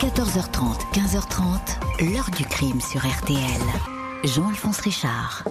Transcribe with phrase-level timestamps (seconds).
[0.00, 3.38] 14h30, 15h30, l'heure du crime sur RTL.
[4.24, 5.44] Jean-Alphonse Richard.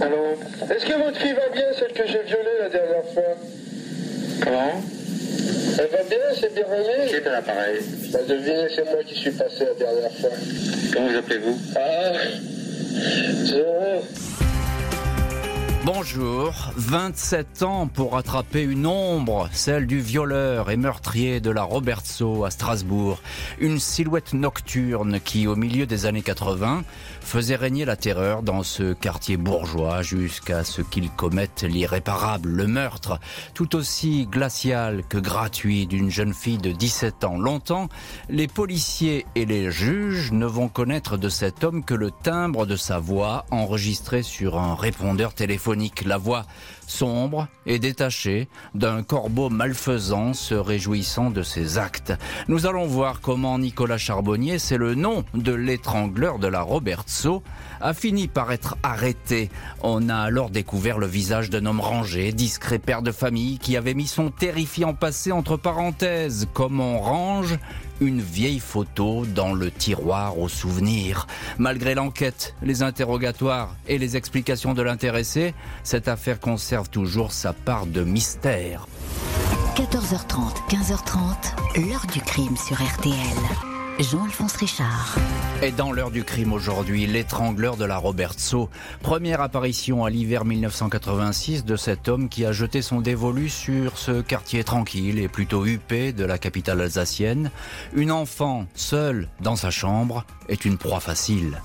[0.00, 0.38] Allô
[0.70, 3.36] Est-ce que votre fille va bien, celle que j'ai violée la dernière fois?
[4.42, 4.82] Comment?
[5.78, 7.78] Elle va bien, c'est bien Qui remis est à l'appareil?
[8.12, 10.30] Bah devinez, c'est moi qui suis passé la dernière fois.
[10.92, 11.58] Comment vous appelez-vous?
[11.76, 12.12] Ah
[13.44, 14.02] Zéro
[15.92, 22.44] Bonjour, 27 ans pour rattraper une ombre, celle du violeur et meurtrier de la Robertso
[22.44, 23.20] à Strasbourg.
[23.58, 26.84] Une silhouette nocturne qui, au milieu des années 80,
[27.20, 33.18] faisait régner la terreur dans ce quartier bourgeois jusqu'à ce qu'il commette l'irréparable, le meurtre,
[33.54, 37.36] tout aussi glacial que gratuit d'une jeune fille de 17 ans.
[37.36, 37.88] Longtemps,
[38.28, 42.76] les policiers et les juges ne vont connaître de cet homme que le timbre de
[42.76, 45.79] sa voix enregistré sur un répondeur téléphonique.
[46.04, 46.44] La voix
[46.86, 52.12] sombre et détachée d'un corbeau malfaisant se réjouissant de ses actes.
[52.48, 57.42] Nous allons voir comment Nicolas Charbonnier, c'est le nom de l'étrangleur de la Robertso,
[57.80, 59.48] a fini par être arrêté.
[59.82, 63.94] On a alors découvert le visage d'un homme rangé, discret père de famille qui avait
[63.94, 67.58] mis son terrifiant passé entre parenthèses, comme on range
[68.00, 71.26] une vieille photo dans le tiroir aux souvenirs.
[71.58, 77.86] Malgré l'enquête, les interrogatoires et les explications de l'intéressé, cette affaire conserve toujours sa part
[77.86, 78.86] de mystère.
[79.76, 83.79] 14h30, 15h30, l'heure du crime sur RTL.
[83.98, 85.16] Jean-Alphonse Richard.
[85.62, 88.70] Et dans l'heure du crime aujourd'hui, l'étrangleur de la Robertso.
[89.02, 94.22] Première apparition à l'hiver 1986 de cet homme qui a jeté son dévolu sur ce
[94.22, 97.50] quartier tranquille et plutôt huppé de la capitale alsacienne.
[97.94, 101.60] Une enfant seule dans sa chambre est une proie facile.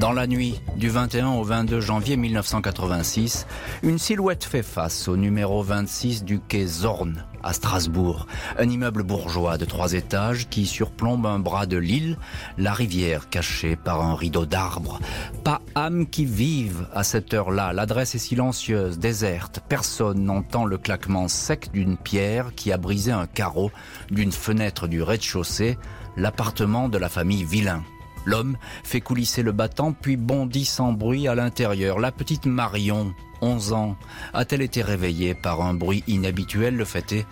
[0.00, 3.46] Dans la nuit du 21 au 22 janvier 1986,
[3.82, 8.26] une silhouette fait face au numéro 26 du quai Zorn à Strasbourg,
[8.58, 12.16] un immeuble bourgeois de trois étages qui surplombe un bras de l'île,
[12.56, 15.00] la rivière cachée par un rideau d'arbres.
[15.44, 21.28] Pas âme qui vive à cette heure-là, l'adresse est silencieuse, déserte, personne n'entend le claquement
[21.28, 23.70] sec d'une pierre qui a brisé un carreau
[24.10, 25.76] d'une fenêtre du rez-de-chaussée,
[26.16, 27.82] l'appartement de la famille Villain.
[28.24, 31.98] L'homme fait coulisser le battant puis bondit sans bruit à l'intérieur.
[31.98, 33.96] La petite Marion, 11 ans,
[34.34, 36.76] a-t-elle été réveillée par un bruit inhabituel?
[36.76, 37.26] Le fait est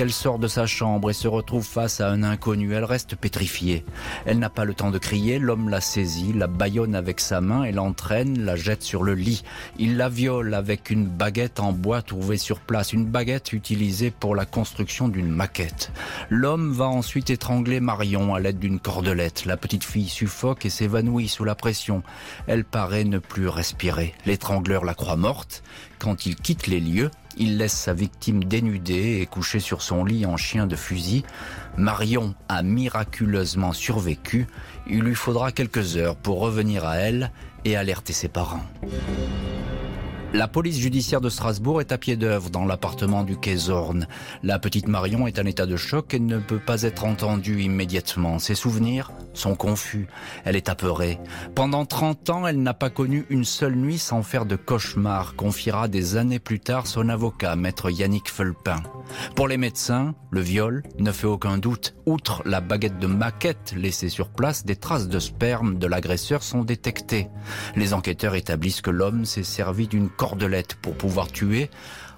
[0.00, 2.72] qu'elle sort de sa chambre et se retrouve face à un inconnu.
[2.72, 3.84] Elle reste pétrifiée.
[4.24, 5.38] Elle n'a pas le temps de crier.
[5.38, 9.42] L'homme la saisit, la bâillonne avec sa main et l'entraîne, la jette sur le lit.
[9.78, 14.34] Il la viole avec une baguette en bois trouvée sur place, une baguette utilisée pour
[14.34, 15.92] la construction d'une maquette.
[16.30, 19.44] L'homme va ensuite étrangler Marion à l'aide d'une cordelette.
[19.44, 22.02] La petite fille suffoque et s'évanouit sous la pression.
[22.46, 24.14] Elle paraît ne plus respirer.
[24.24, 25.62] L'étrangleur la croit morte.
[25.98, 30.26] Quand il quitte les lieux, il laisse sa victime dénudée et couchée sur son lit
[30.26, 31.24] en chien de fusil.
[31.76, 34.46] Marion a miraculeusement survécu.
[34.86, 37.32] Il lui faudra quelques heures pour revenir à elle
[37.64, 38.62] et alerter ses parents.
[40.32, 43.56] La police judiciaire de Strasbourg est à pied d'œuvre dans l'appartement du quai.
[44.44, 48.38] La petite Marion est en état de choc et ne peut pas être entendue immédiatement.
[48.38, 50.06] Ses souvenirs sont confus.
[50.44, 51.18] Elle est apeurée.
[51.56, 55.88] Pendant 30 ans, elle n'a pas connu une seule nuit sans faire de cauchemar, confiera
[55.88, 58.82] des années plus tard son avocat, maître Yannick Felpin.
[59.34, 61.96] Pour les médecins, le viol ne fait aucun doute.
[62.06, 66.62] Outre la baguette de maquette laissée sur place, des traces de sperme de l'agresseur sont
[66.62, 67.28] détectées.
[67.74, 71.70] Les enquêteurs établissent que l'homme s'est servi d'une cordelette pour pouvoir tuer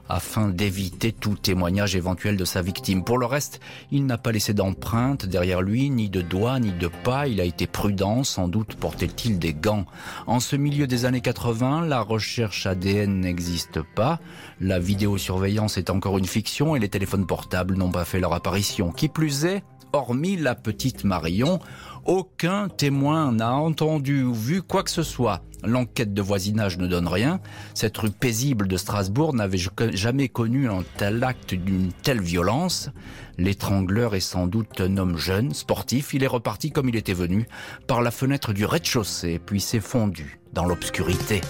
[0.09, 3.05] afin d'éviter tout témoignage éventuel de sa victime.
[3.05, 3.61] Pour le reste,
[3.93, 7.29] il n'a pas laissé d'empreinte derrière lui, ni de doigts, ni de pas.
[7.29, 9.87] Il a été prudent, sans doute portait-il des gants.
[10.27, 14.19] En ce milieu des années 80, la recherche ADN n'existe pas.
[14.61, 18.91] La vidéosurveillance est encore une fiction et les téléphones portables n'ont pas fait leur apparition.
[18.91, 19.63] Qui plus est,
[19.93, 21.61] hormis la petite Marion,
[22.05, 25.43] aucun témoin n'a entendu ou vu quoi que ce soit.
[25.65, 27.41] L'enquête de voisinage ne donne rien.
[27.75, 29.61] Cette rue paisible de Strasbourg n'avait
[29.93, 32.91] jamais connu un tel acte d'une telle violence.
[33.39, 36.15] L'étrangleur est sans doute un homme jeune, sportif.
[36.15, 37.47] Il est reparti comme il était venu,
[37.87, 41.41] par la fenêtre du rez-de-chaussée, puis s'est fondu dans l'obscurité.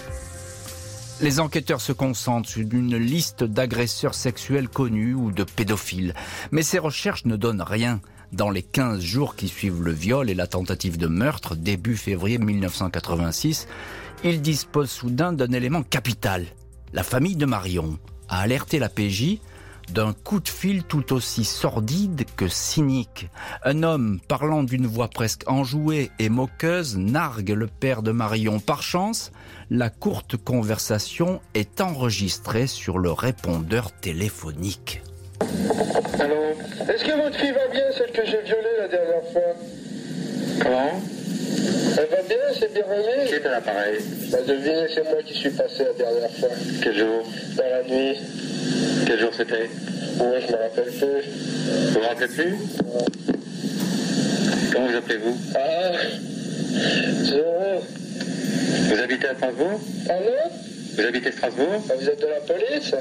[1.22, 6.14] Les enquêteurs se concentrent sur une liste d'agresseurs sexuels connus ou de pédophiles.
[6.50, 8.00] Mais ces recherches ne donnent rien.
[8.32, 12.38] Dans les 15 jours qui suivent le viol et la tentative de meurtre, début février
[12.38, 13.68] 1986,
[14.24, 16.46] ils disposent soudain d'un élément capital.
[16.94, 17.98] La famille de Marion
[18.30, 19.38] a alerté la PJ
[19.92, 23.28] d'un coup de fil tout aussi sordide que cynique.
[23.64, 28.60] Un homme parlant d'une voix presque enjouée et moqueuse nargue le père de Marion.
[28.60, 29.30] Par chance,
[29.68, 35.02] la courte conversation est enregistrée sur le répondeur téléphonique.
[36.18, 36.52] Allô?
[36.88, 37.52] Est-ce que votre fille
[38.14, 39.54] celle que j'ai violée la dernière fois.
[40.60, 41.00] Comment?
[41.98, 43.28] Elle va bien, c'est bien remis.
[43.28, 43.98] Qui est à l'appareil?
[44.30, 46.48] Bah devinez, c'est moi qui suis passé la dernière fois.
[46.82, 47.22] Quel jour?
[47.56, 48.18] Dans la nuit.
[49.06, 49.68] Quel jour c'était?
[50.20, 51.22] Ouais, je me rappelle plus.
[51.88, 52.56] Vous vous rappelez plus?
[54.72, 55.36] Comment vous appelez-vous?
[55.54, 55.92] Ah
[57.24, 57.82] Zéro.
[58.88, 59.80] Vous habitez à Strasbourg?
[60.06, 60.26] Pardon?
[60.96, 61.82] Vous habitez Strasbourg?
[61.90, 62.94] Ah, Vous êtes de la police?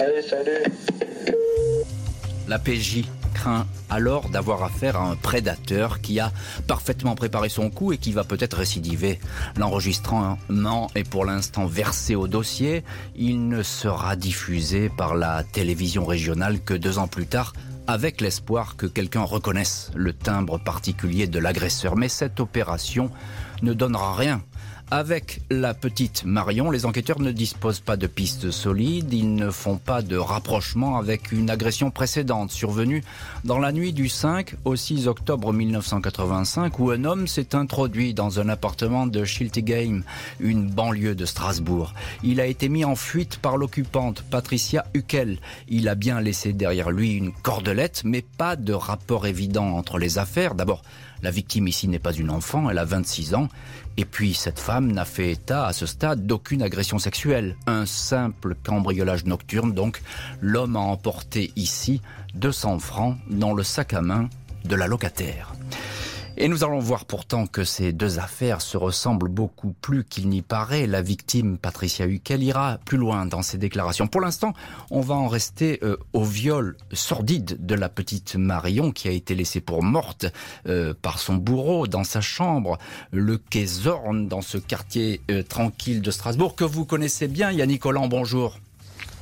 [0.00, 0.62] Allez, salut.
[2.48, 6.32] La PJ craint alors d'avoir affaire à un prédateur qui a
[6.66, 9.18] parfaitement préparé son coup et qui va peut-être récidiver.
[9.56, 10.38] L'enregistrement
[10.94, 12.84] est pour l'instant versé au dossier.
[13.14, 17.52] Il ne sera diffusé par la télévision régionale que deux ans plus tard
[17.86, 21.96] avec l'espoir que quelqu'un reconnaisse le timbre particulier de l'agresseur.
[21.96, 23.10] Mais cette opération
[23.62, 24.42] ne donnera rien.
[24.92, 29.78] Avec la petite Marion, les enquêteurs ne disposent pas de pistes solides, ils ne font
[29.78, 33.02] pas de rapprochement avec une agression précédente survenue
[33.42, 38.38] dans la nuit du 5 au 6 octobre 1985 où un homme s'est introduit dans
[38.38, 40.02] un appartement de Schiltigheim,
[40.38, 41.92] une banlieue de Strasbourg.
[42.22, 45.40] Il a été mis en fuite par l'occupante Patricia Huckel.
[45.66, 50.18] Il a bien laissé derrière lui une cordelette mais pas de rapport évident entre les
[50.18, 50.54] affaires.
[50.54, 50.84] D'abord,
[51.26, 53.48] la victime ici n'est pas une enfant, elle a 26 ans.
[53.96, 57.56] Et puis, cette femme n'a fait état à ce stade d'aucune agression sexuelle.
[57.66, 60.02] Un simple cambriolage nocturne, donc.
[60.40, 62.00] L'homme a emporté ici
[62.36, 64.28] 200 francs dans le sac à main
[64.66, 65.52] de la locataire.
[66.38, 70.42] Et nous allons voir pourtant que ces deux affaires se ressemblent beaucoup plus qu'il n'y
[70.42, 70.86] paraît.
[70.86, 74.06] La victime, Patricia Huckel, ira plus loin dans ses déclarations.
[74.06, 74.52] Pour l'instant,
[74.90, 79.34] on va en rester euh, au viol sordide de la petite Marion qui a été
[79.34, 80.26] laissée pour morte
[80.68, 82.76] euh, par son bourreau dans sa chambre,
[83.12, 87.50] le quai Zorn, dans ce quartier euh, tranquille de Strasbourg que vous connaissez bien.
[87.50, 88.58] Yannick Collant, bonjour.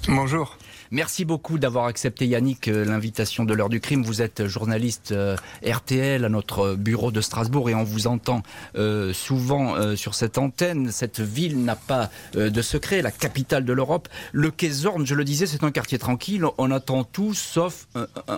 [0.09, 0.59] Bonjour.
[0.95, 4.05] Merci beaucoup d'avoir accepté Yannick euh, l'invitation de l'heure du crime.
[4.05, 5.35] Vous êtes journaliste euh,
[5.67, 8.45] RTL à notre bureau de Strasbourg et on vous entend
[8.77, 10.93] euh, souvent euh, sur cette antenne.
[10.93, 14.09] Cette ville n'a pas euh, de secret, la capitale de l'Europe.
[14.31, 16.45] Le quai je le disais, c'est un quartier tranquille.
[16.59, 17.89] On attend tout sauf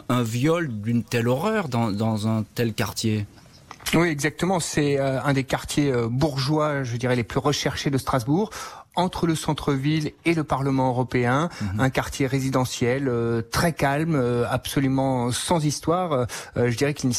[0.08, 3.26] un, viol d'une telle horreur dans, un tel quartier.
[3.94, 4.58] Oui, exactement.
[4.60, 8.50] C'est euh, un des quartiers euh, bourgeois, je dirais, les plus recherchés de Strasbourg
[8.96, 11.48] entre le centre-ville et le Parlement européen,
[11.78, 16.26] un quartier résidentiel euh, très calme, euh, absolument sans histoire.
[16.56, 17.10] Euh, je dirais qu'il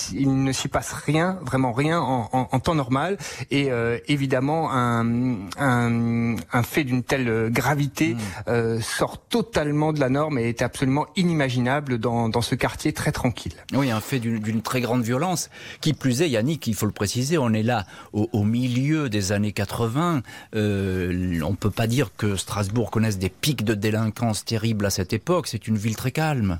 [0.43, 3.17] ne s'y passe rien, vraiment rien en, en- en temps normal.
[3.51, 8.15] Et euh, évidemment, un, un, un fait d'une telle gravité
[8.47, 13.11] euh, sort totalement de la norme et est absolument inimaginable dans, dans ce quartier très
[13.11, 13.53] tranquille.
[13.73, 15.49] Oui, un fait d'une d'une très grande violence.
[15.81, 19.31] Qui plus est, Yannick, il faut le préciser, on est là au, au milieu des
[19.31, 20.21] années 80.
[20.55, 25.13] Euh, on peut pas dire que Strasbourg connaisse des pics de délinquance terribles à cette
[25.13, 25.47] époque.
[25.47, 26.59] C'est une ville très calme.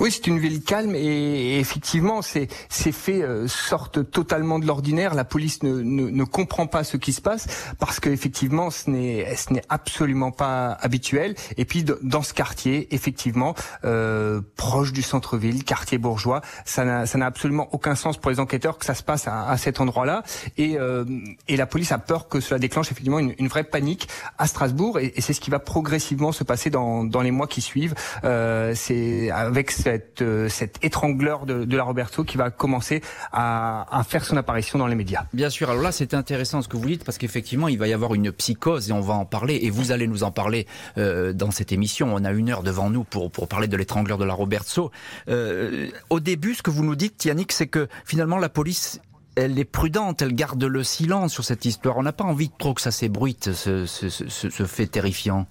[0.00, 5.14] Oui, c'est une ville calme et, effectivement, ces, ces faits euh, sortent totalement de l'ordinaire.
[5.14, 7.46] La police ne, ne, ne comprend pas ce qui se passe
[7.78, 11.34] parce que effectivement, ce n'est ce n'est absolument pas habituel.
[11.56, 13.54] Et puis dans ce quartier, effectivement,
[13.84, 18.84] euh, proche du centre-ville, quartier bourgeois, ça n'a absolument aucun sens pour les enquêteurs que
[18.84, 20.22] ça se passe à, à cet endroit-là.
[20.56, 21.04] Et, euh,
[21.48, 24.08] et la police a peur que cela déclenche effectivement une, une vraie panique
[24.38, 24.98] à Strasbourg.
[24.98, 27.94] Et, et c'est ce qui va progressivement se passer dans, dans les mois qui suivent.
[28.24, 33.02] Euh, c'est avec cette, euh, cet étrangleur de, de la Roberto qui va commencer
[33.32, 35.26] à, à faire son apparition dans les médias.
[35.34, 37.92] Bien sûr, alors là c'est intéressant ce que vous dites parce qu'effectivement il va y
[37.92, 40.66] avoir une psychose et on va en parler et vous allez nous en parler
[40.96, 42.14] euh, dans cette émission.
[42.14, 44.90] On a une heure devant nous pour, pour parler de l'étrangleur de la Robertso.
[45.28, 49.00] Euh, au début ce que vous nous dites Yannick c'est que finalement la police
[49.36, 51.98] elle est prudente, elle garde le silence sur cette histoire.
[51.98, 55.46] On n'a pas envie trop que ça s'ébruite, ce, ce, ce, ce fait terrifiant.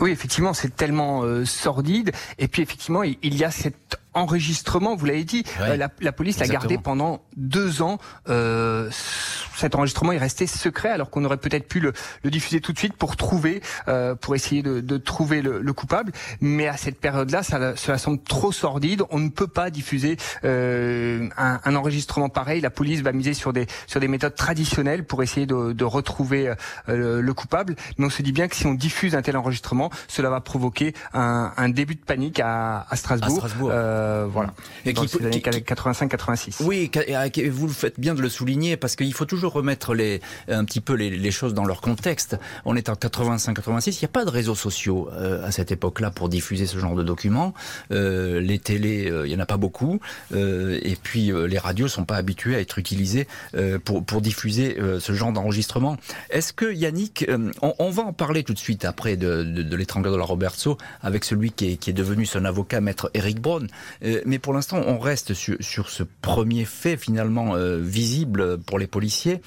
[0.00, 2.12] Oui, effectivement, c'est tellement euh, sordide.
[2.38, 5.44] Et puis, effectivement, il, il y a cet enregistrement, vous l'avez dit.
[5.60, 7.98] Ouais, Euh, la, la police l'a gardé pendant deux ans.
[8.28, 8.90] Euh,
[9.58, 12.78] cet enregistrement est resté secret, alors qu'on aurait peut-être pu le, le diffuser tout de
[12.78, 16.12] suite pour trouver, euh, pour essayer de, de trouver le, le coupable.
[16.40, 19.02] Mais à cette période-là, ça, cela semble trop sordide.
[19.10, 22.60] On ne peut pas diffuser euh, un, un enregistrement pareil.
[22.60, 26.52] La police va miser sur des sur des méthodes traditionnelles pour essayer de, de retrouver
[26.88, 27.74] euh, le coupable.
[27.98, 30.94] Mais on se dit bien que si on diffuse un tel enregistrement, cela va provoquer
[31.14, 33.36] un, un début de panique à, à Strasbourg.
[33.44, 33.70] À Strasbourg.
[33.72, 34.52] Euh, voilà.
[34.84, 36.62] Et Dans qui- ces années qui- qui- 85-86.
[36.64, 36.90] Oui,
[37.36, 40.64] et vous le faites bien de le souligner parce qu'il faut toujours remettre les, un
[40.64, 42.38] petit peu les, choses dans leur contexte.
[42.64, 46.10] On est en 85-86, il n'y a pas de réseaux sociaux euh, à cette époque-là
[46.10, 47.54] pour diffuser ce genre de documents.
[47.90, 50.00] Euh, les télés, il n'y en a pas beaucoup.
[50.34, 53.26] et puis les radios sont pas habituées à être utilisées
[53.84, 55.96] pour, diffuser ce genre d'enregistrement.
[56.30, 57.26] Est-ce que Yannick,
[57.62, 60.78] on, va en parler tout de suite après de, de, de l'étrangleur de la Roberto
[61.02, 63.66] avec celui qui est, devenu son avocat, maître Eric Braun.
[64.24, 69.37] mais pour l'instant, on reste sur, ce premier fait finalement euh, visible pour les policiers.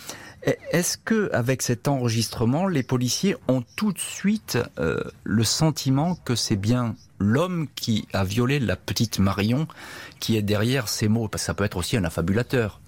[0.72, 6.36] Est-ce que avec cet enregistrement, les policiers ont tout de suite euh, le sentiment que
[6.36, 9.68] c'est bien l'homme qui a violé la petite Marion
[10.20, 11.28] qui est derrière ces mots?
[11.28, 12.82] Parce que ça peut être aussi un affabulateur.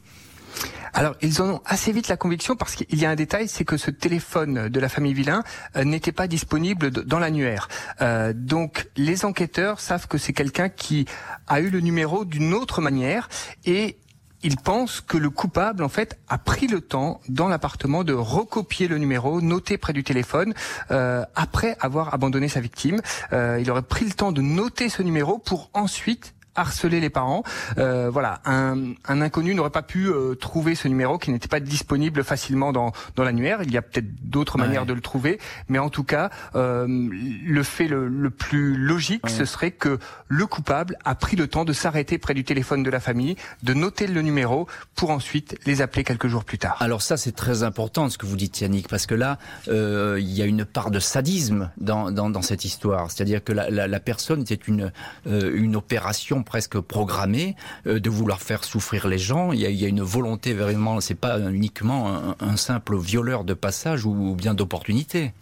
[0.96, 3.66] Alors, ils en ont assez vite la conviction parce qu'il y a un détail, c'est
[3.66, 5.44] que ce téléphone de la famille Villain
[5.76, 7.68] euh, n'était pas disponible dans l'annuaire.
[8.02, 11.06] Euh, donc, les enquêteurs savent que c'est quelqu'un qui
[11.48, 13.28] a eu le numéro d'une autre manière
[13.66, 13.98] et
[14.44, 18.88] ils pensent que le coupable, en fait, a pris le temps dans l'appartement de recopier
[18.88, 20.54] le numéro noté près du téléphone
[20.92, 23.02] euh, après avoir abandonné sa victime.
[23.32, 27.44] il aurait pris le temps de noter ce numéro pour ensuite harceler les parents.
[27.78, 31.60] Euh, voilà, un, un inconnu n'aurait pas pu euh, trouver ce numéro qui n'était pas
[31.60, 33.64] disponible facilement dans, dans l'annuaire.
[33.64, 37.64] Il y a peut-être d'autres manières de le trouver, mais en tout cas, euh, le
[37.64, 41.74] fait le, le plus logique, ce serait que le coupable a pris le temps de
[41.74, 46.04] s'arrêter près du téléphone de la famille, de noter le numéro pour ensuite les appeler
[46.04, 46.78] quelques jours plus tard.
[46.80, 50.32] Alors ça, c'est très important ce que vous dites, Yannick, parce que là, euh, il
[50.32, 53.12] y a une part de sadisme dans, dans, dans cette histoire.
[53.12, 54.92] C'est-à-dire que la, la, la personne, c'est une,
[55.28, 57.56] euh, une opération presque programmé
[57.88, 59.52] euh, de vouloir faire souffrir les gens.
[59.52, 63.44] Il y a, il y a une volonté vraiment, c'est pas uniquement un, simple violeur
[63.44, 65.34] de passage ou bien d'opportunité.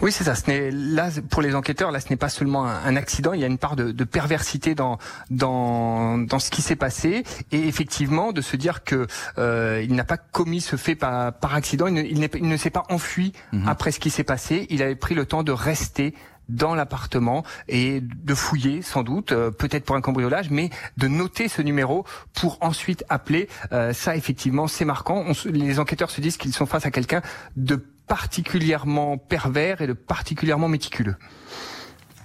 [0.00, 0.34] Oui, c'est ça.
[0.34, 3.32] Ce n'est là pour les enquêteurs, là, ce n'est pas seulement un, accident.
[3.32, 4.98] Il y a une part de, de perversité dans
[5.30, 9.06] dans dans ce qui s'est passé et effectivement de se dire que
[9.38, 11.86] euh, il n'a pas commis ce fait par, par accident.
[11.86, 13.68] Il ne, il ne s'est pas enfui mhm.
[13.68, 14.66] après ce qui s'est passé.
[14.70, 16.14] Il avait pris le temps de rester
[16.48, 21.48] dans l'appartement et de fouiller sans doute, euh, peut-être pour un cambriolage, mais de noter
[21.48, 23.48] ce numéro pour ensuite appeler.
[23.72, 25.26] Euh, ça, effectivement, c'est marquant.
[25.44, 27.22] les enquêteurs se disent qu'ils sont face à quelqu'un
[27.56, 27.76] de
[28.06, 31.16] particulièrement pervers et de particulièrement méticuleux.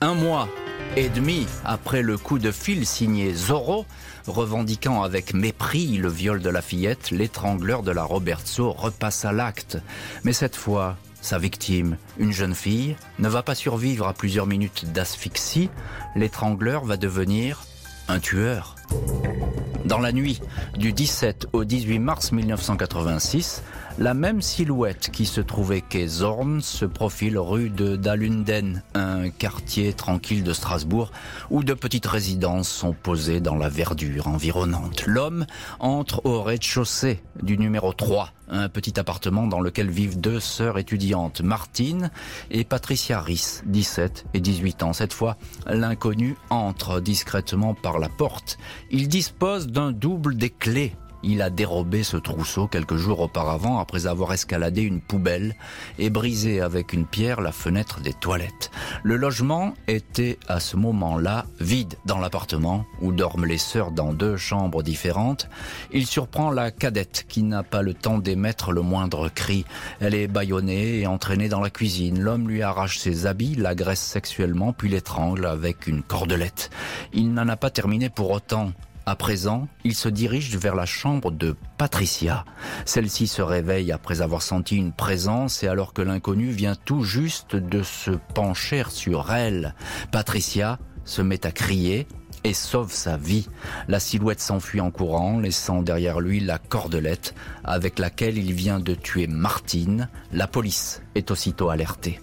[0.02, 0.48] Un mois
[0.96, 3.86] et demi après le coup de fil signé Zorro,
[4.28, 9.78] revendiquant avec mépris le viol de la fillette, l'étrangleur de la Robertso repasse à l'acte.
[10.24, 14.92] Mais cette fois, sa victime, une jeune fille, ne va pas survivre à plusieurs minutes
[14.92, 15.70] d'asphyxie.
[16.16, 17.64] L'étrangleur va devenir
[18.10, 18.76] un tueur.
[19.86, 20.42] Dans la nuit
[20.78, 23.64] du 17 au 18 mars 1986,
[24.00, 29.94] la même silhouette qui se trouvait quai Zorn se profile rue de Dalunden, un quartier
[29.94, 31.12] tranquille de Strasbourg
[31.50, 35.06] où de petites résidences sont posées dans la verdure environnante.
[35.06, 35.46] L'homme
[35.80, 41.42] entre au rez-de-chaussée du numéro 3, un petit appartement dans lequel vivent deux sœurs étudiantes,
[41.42, 42.12] Martine
[42.52, 44.94] et Patricia Risse, 17 et 18 ans.
[44.94, 48.58] Cette fois, l'inconnu entre discrètement par la porte.
[48.92, 54.08] Il dispose d'un double des clés il a dérobé ce trousseau quelques jours auparavant après
[54.08, 55.56] avoir escaladé une poubelle
[55.98, 58.72] et brisé avec une pierre la fenêtre des toilettes.
[59.04, 64.38] Le logement était à ce moment-là vide dans l'appartement où dorment les sœurs dans deux
[64.38, 65.50] chambres différentes.
[65.92, 69.66] Il surprend la cadette qui n'a pas le temps d'émettre le moindre cri.
[70.00, 72.20] Elle est bâillonnée et entraînée dans la cuisine.
[72.20, 76.70] L'homme lui arrache ses habits, l'agresse sexuellement puis l'étrangle avec une cordelette.
[77.14, 78.72] Il n'en a pas terminé pour autant.
[79.06, 82.46] À présent, il se dirige vers la chambre de Patricia.
[82.86, 87.58] Celle-ci se réveille après avoir senti une présence et alors que l'inconnu vient tout juste
[87.58, 89.76] de se pencher sur elle.
[90.12, 92.08] Patricia se met à crier
[92.46, 93.50] et sauve sa vie.
[93.90, 98.96] La silhouette s'enfuit en courant, laissant derrière lui la cordelette avec laquelle il vient de
[98.96, 100.08] tuer Martine.
[100.32, 102.22] La police est aussitôt alertée.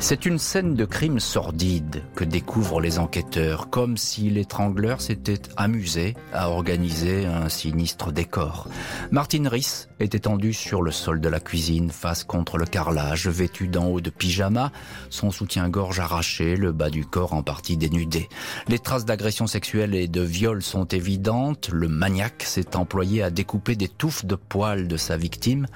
[0.00, 6.14] C'est une scène de crime sordide que découvrent les enquêteurs, comme si l'étrangleur s'était amusé
[6.32, 8.68] à organiser un sinistre décor.
[9.10, 13.66] Martine Riss est étendue sur le sol de la cuisine, face contre le carrelage, vêtue
[13.66, 14.70] d'en haut de pyjama,
[15.10, 18.28] son soutien-gorge arraché, le bas du corps en partie dénudé.
[18.68, 21.70] Les traces d'agression sexuelle et de viol sont évidentes.
[21.72, 25.66] Le maniaque s'est employé à découper des touffes de poils de sa victime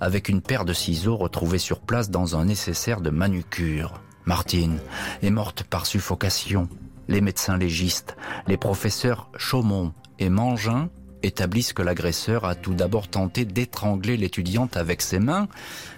[0.00, 4.00] avec une paire de ciseaux retrouvés sur place dans un nécessaire de manucure.
[4.24, 4.78] Martine
[5.22, 6.68] est morte par suffocation.
[7.08, 8.16] Les médecins légistes,
[8.48, 10.88] les professeurs Chaumont et Mangin
[11.22, 15.48] établissent que l'agresseur a tout d'abord tenté d'étrangler l'étudiante avec ses mains,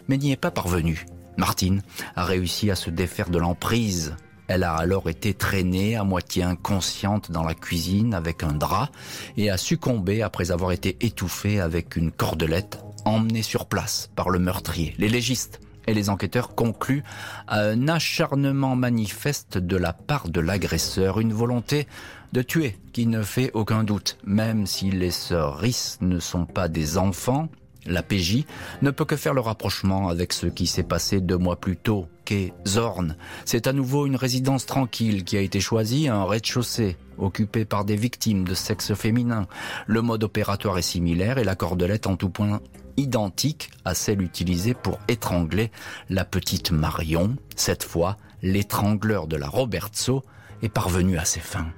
[0.09, 1.07] mais n'y est pas parvenu.
[1.37, 1.83] Martine
[2.17, 4.17] a réussi à se défaire de l'emprise
[4.49, 8.90] Elle a alors été traînée à moitié inconsciente dans la cuisine avec un drap
[9.37, 14.38] et a succombé après avoir été étouffée avec une cordelette emmenée sur place par le
[14.38, 14.95] meurtrier.
[14.99, 17.03] Les légistes et les enquêteurs concluent
[17.47, 21.88] à un acharnement manifeste de la part de l'agresseur, une volonté
[22.33, 26.69] de tuer qui ne fait aucun doute, même si les sœurs Rhys ne sont pas
[26.69, 27.49] des enfants.
[27.87, 28.45] La PJ
[28.83, 32.07] ne peut que faire le rapprochement avec ce qui s'est passé deux mois plus tôt,
[32.27, 33.17] qu'est Zorn.
[33.47, 37.97] C'est à nouveau une résidence tranquille qui a été choisie, un rez-de-chaussée, occupé par des
[37.97, 39.47] victimes de sexe féminin.
[39.87, 42.61] Le mode opératoire est similaire et la cordelette en tout point
[42.99, 45.71] identique à celle utilisée pour étrangler
[46.11, 47.37] la petite Marion.
[47.57, 50.25] Cette fois, l'étrangleur de la Robertso
[50.62, 51.69] est parvenu à ses fins.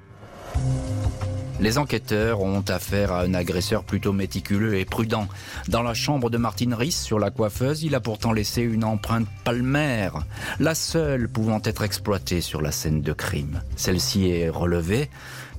[1.61, 5.27] Les enquêteurs ont affaire à un agresseur plutôt méticuleux et prudent.
[5.67, 9.27] Dans la chambre de Martine Riss, sur la coiffeuse, il a pourtant laissé une empreinte
[9.43, 10.25] palmaire,
[10.59, 13.61] la seule pouvant être exploitée sur la scène de crime.
[13.75, 15.11] Celle-ci est relevée,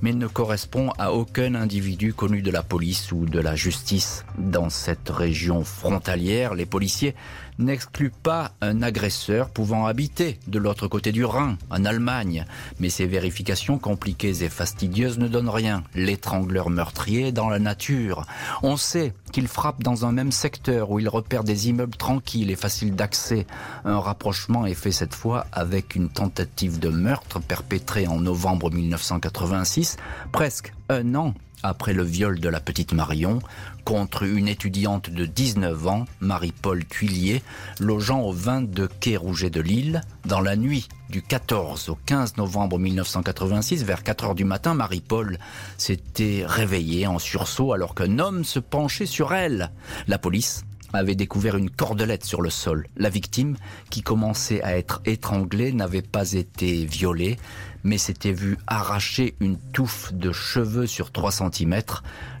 [0.03, 4.25] mais ne correspond à aucun individu connu de la police ou de la justice.
[4.37, 7.15] Dans cette région frontalière, les policiers
[7.59, 12.45] n'exclut pas un agresseur pouvant habiter de l'autre côté du Rhin, en Allemagne.
[12.79, 15.83] Mais ces vérifications compliquées et fastidieuses ne donnent rien.
[15.95, 18.25] L'étrangleur meurtrier dans la nature.
[18.61, 22.55] On sait qu'il frappe dans un même secteur où il repère des immeubles tranquilles et
[22.55, 23.47] faciles d'accès.
[23.85, 29.97] Un rapprochement est fait cette fois avec une tentative de meurtre perpétrée en novembre 1986,
[30.31, 31.33] presque un an
[31.63, 33.39] après le viol de la petite Marion
[33.83, 37.43] contre une étudiante de 19 ans, Marie-Paul Tuillier,
[37.79, 40.01] logeant au 22 quai Rouget de Lille.
[40.25, 45.37] Dans la nuit du 14 au 15 novembre 1986, vers 4 heures du matin, Marie-Paul
[45.77, 49.71] s'était réveillée en sursaut alors qu'un homme se penchait sur elle.
[50.07, 50.63] La police
[50.93, 52.87] avait découvert une cordelette sur le sol.
[52.95, 53.57] La victime,
[53.89, 57.37] qui commençait à être étranglée, n'avait pas été violée,
[57.83, 61.81] mais s'était vue arracher une touffe de cheveux sur 3 cm.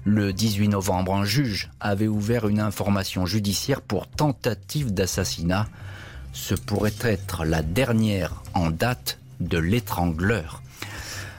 [0.05, 5.67] Le 18 novembre, un juge avait ouvert une information judiciaire pour tentative d'assassinat.
[6.31, 10.61] Ce pourrait être la dernière en date de l'étrangleur.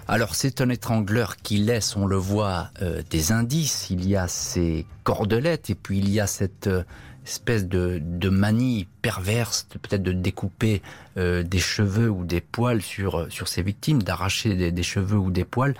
[0.06, 3.88] Alors c'est un étrangleur qui laisse, on le voit, euh, des indices.
[3.88, 6.84] Il y a ces cordelettes et puis il y a cette euh,
[7.24, 10.82] espèce de, de manie perverse, peut-être de découper
[11.16, 15.44] euh, des cheveux ou des poils sur sur ses victimes, d'arracher des, cheveux ou des
[15.44, 15.74] poils.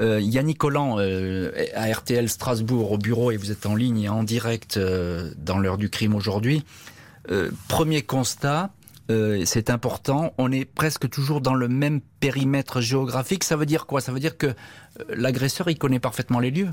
[0.00, 4.08] Euh, Yannick Collant euh, à RTL Strasbourg au bureau et vous êtes en ligne et
[4.08, 6.64] en direct euh, dans l'heure du crime aujourd'hui.
[7.68, 8.70] premier constat,
[9.44, 13.42] c'est important, on est presque toujours dans le même périmètre géographique.
[13.42, 14.00] Ça veut dire quoi?
[14.00, 14.54] Ça veut dire que
[15.08, 16.68] l'agresseur, il connaît parfaitement les lieux?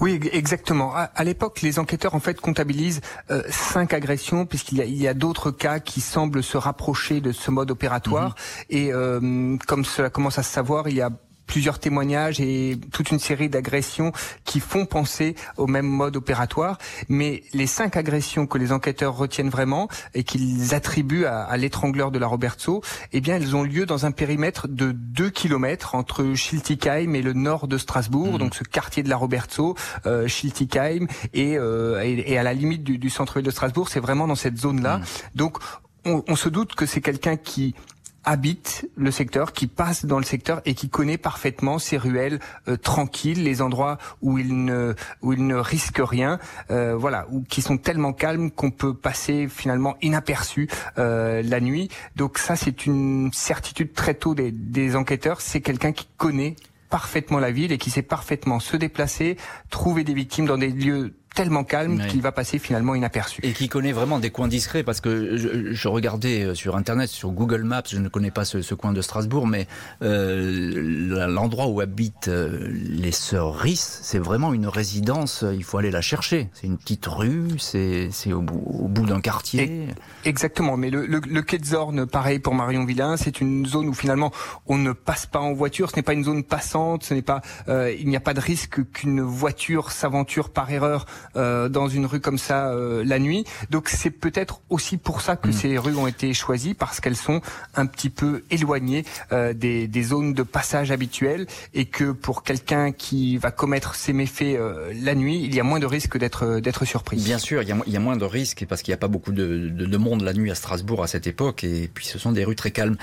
[0.00, 0.92] Oui, exactement.
[0.94, 3.00] À, l'époque, les enquêteurs en fait comptabilisent
[3.30, 7.50] euh, cinq agressions puisqu'il y a, a d'autres cas qui semblent se rapprocher de ce
[7.50, 8.30] mode opératoire.
[8.30, 8.64] Mhm.
[8.70, 11.10] Et euh, comme cela commence à se savoir, il y a
[11.52, 14.10] plusieurs témoignages et toute une série d'agressions
[14.46, 16.78] qui font penser au même mode opératoire.
[17.10, 22.18] Mais les cinq agressions que les enquêteurs retiennent vraiment et qu'ils attribuent à, l'étrangleur de
[22.18, 22.80] la Robertso,
[23.12, 27.34] eh bien, elles ont lieu dans un périmètre de 2 km entre Schiltigheim et le
[27.34, 28.38] nord de Strasbourg, mmh.
[28.38, 33.10] donc ce quartier de la Robertso, euh, Schiltigheim, et, euh, et, à la limite du,
[33.10, 34.98] centre-ville de Strasbourg, c'est vraiment dans cette zone-là.
[34.98, 35.04] Mmh.
[35.34, 35.58] Donc,
[36.06, 37.74] on, on, se doute que c'est quelqu'un qui
[38.24, 42.76] habite le secteur, qui passe dans le secteur et qui connaît parfaitement ces ruelles euh,
[42.76, 46.38] tranquilles, les endroits où il ne où il ne risque rien,
[46.70, 51.88] euh, voilà, ou qui sont tellement calmes qu'on peut passer finalement inaperçu euh, la nuit.
[52.16, 55.40] Donc ça, c'est une certitude très tôt des, des enquêteurs.
[55.40, 56.56] C'est quelqu'un qui connaît
[56.92, 59.38] parfaitement la ville et qui sait parfaitement se déplacer,
[59.70, 63.40] trouver des victimes dans des lieux tellement calme qu'il va passer finalement inaperçu.
[63.44, 67.30] Et qui connaît vraiment des coins discrets, parce que je, regardais euh, sur Internet, sur
[67.30, 69.66] Google Maps, je ne connais pas ce, coin de Strasbourg, mais
[70.02, 75.90] euh, l'endroit où habitent euh, les sœurs Rhys, c'est vraiment une résidence, il faut aller
[75.90, 76.48] la chercher.
[76.54, 79.88] C'est une petite rue, c'est au bout, au bout d'un quartier.
[80.24, 83.88] exactement, mais le, le, le, quai de Zorn, pareil pour Marion Villain, c'est une zone
[83.88, 84.32] où finalement
[84.66, 87.42] on ne passe pas en voiture, ce n'est pas une zone passante, ce n'est pas,
[87.68, 92.20] il n'y a pas de risque qu'une voiture s'aventure par erreur euh, dans une rue
[92.20, 93.44] comme ça euh, la nuit.
[93.70, 95.52] Donc c'est peut-être aussi pour ça que mm.
[95.52, 97.40] ces rues ont été choisies parce qu'elles sont
[97.74, 102.92] un petit peu éloignées euh, des, des, zones de passage habituelles et que pour quelqu'un
[102.92, 104.58] qui va commettre ces méfaits
[105.02, 107.16] la nuit, il y a moins de risques d'être d'être surpris.
[107.16, 108.98] Bien sûr, il y a, il y a moins de risques parce qu'il n'y a
[108.98, 112.06] pas beaucoup de, de, de, monde la nuit à Strasbourg à cette époque et puis
[112.06, 112.96] ce sont des rues très calmes.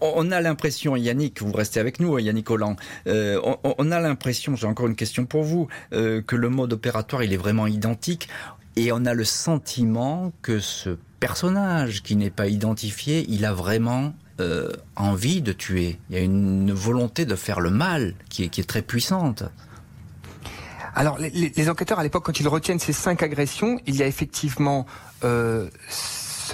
[0.00, 4.66] on a l'impression, Yannick, vous restez avec nous, Yannick Holland, on, on, a l'impression, j'ai
[4.66, 8.28] encore une question pour vous, que le mode opératoire il est vraiment identique.
[8.76, 14.14] Et on a le sentiment que ce personnage qui n'est pas identifié, il a vraiment
[14.40, 15.98] euh, envie de tuer.
[16.10, 19.44] Il y a une volonté de faire le mal qui est, est très puissante.
[20.94, 24.06] Alors, les, les, enquêteurs, à l'époque, quand ils retiennent ces cinq agressions, il y a
[24.06, 24.86] effectivement
[25.24, 25.68] euh,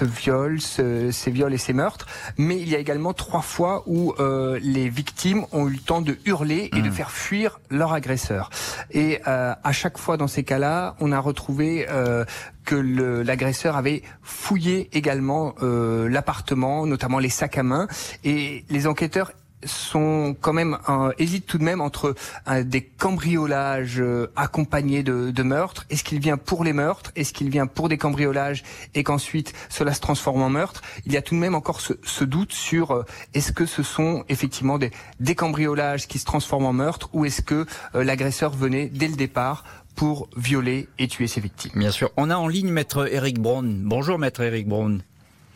[0.03, 3.83] ce viol, ce, ces viols et ces meurtres, mais il y a également trois fois
[3.85, 6.91] où euh, les victimes ont eu le temps de hurler et de mmh.
[6.91, 8.49] faire fuir leur agresseur.
[8.91, 12.25] Et euh, à chaque fois dans ces cas-là, on a retrouvé euh,
[12.65, 17.87] que l'agresseur avait fouillé également l'appartement, notamment les sacs à main,
[18.23, 19.33] et les enquêteurs
[19.65, 20.77] sont quand même
[21.17, 22.15] hésitent tout de même entre
[22.47, 25.85] euh, des cambriolages euh, accompagnés de, meurtres.
[25.89, 27.11] Est-ce qu'il vient pour les meurtres?
[27.15, 28.63] Est-ce qu'il vient pour des cambriolages
[28.95, 30.81] et qu'ensuite cela se transforme en meurtre?
[31.05, 34.23] Il y a tout de même encore ce, doute sur euh, est-ce que ce sont
[34.29, 34.91] effectivement des,
[35.35, 39.63] cambriolages qui se transforment en meurtre ou est-ce que l'agresseur venait dès le départ
[39.95, 41.71] pour violer et tuer ses victimes?
[41.75, 42.11] Bien sûr.
[42.17, 43.81] On a en ligne maître Eric Brown.
[43.83, 45.01] Bonjour maître Eric Brown.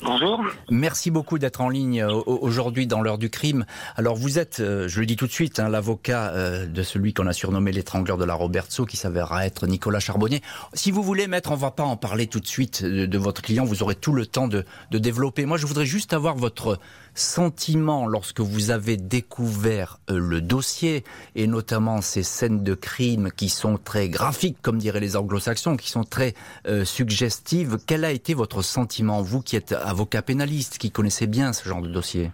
[0.04, 0.46] Bonjour.
[0.70, 3.66] Merci beaucoup d'être en ligne euh, aujourd'hui dans l'heure du crime.
[3.96, 7.16] Alors vous êtes, euh, je le dis tout de suite, hein, l'avocat euh, de celui
[7.16, 10.44] qu'on a surnommé l'étrangleur de la Robertso, qui s'avérera être Nicolas Charbonnier.
[10.74, 13.66] Si vous voulez, maître, on va pas en parler tout de suite de, votre client.
[13.66, 15.48] Vous aurez tout le temps de, développer.
[15.48, 16.80] Moi, je voudrais juste avoir votre
[17.16, 23.80] sentiment lorsque vous avez découvert le dossier et notamment ces scènes de crime qui sont
[23.84, 26.36] très graphiques, comme diraient les anglo-saxons, qui sont très
[26.84, 27.80] suggestives.
[27.88, 31.82] Quel a été votre sentiment, vous qui êtes avocat pénaliste, qui connaissez bien ce genre
[31.82, 32.32] de dossier.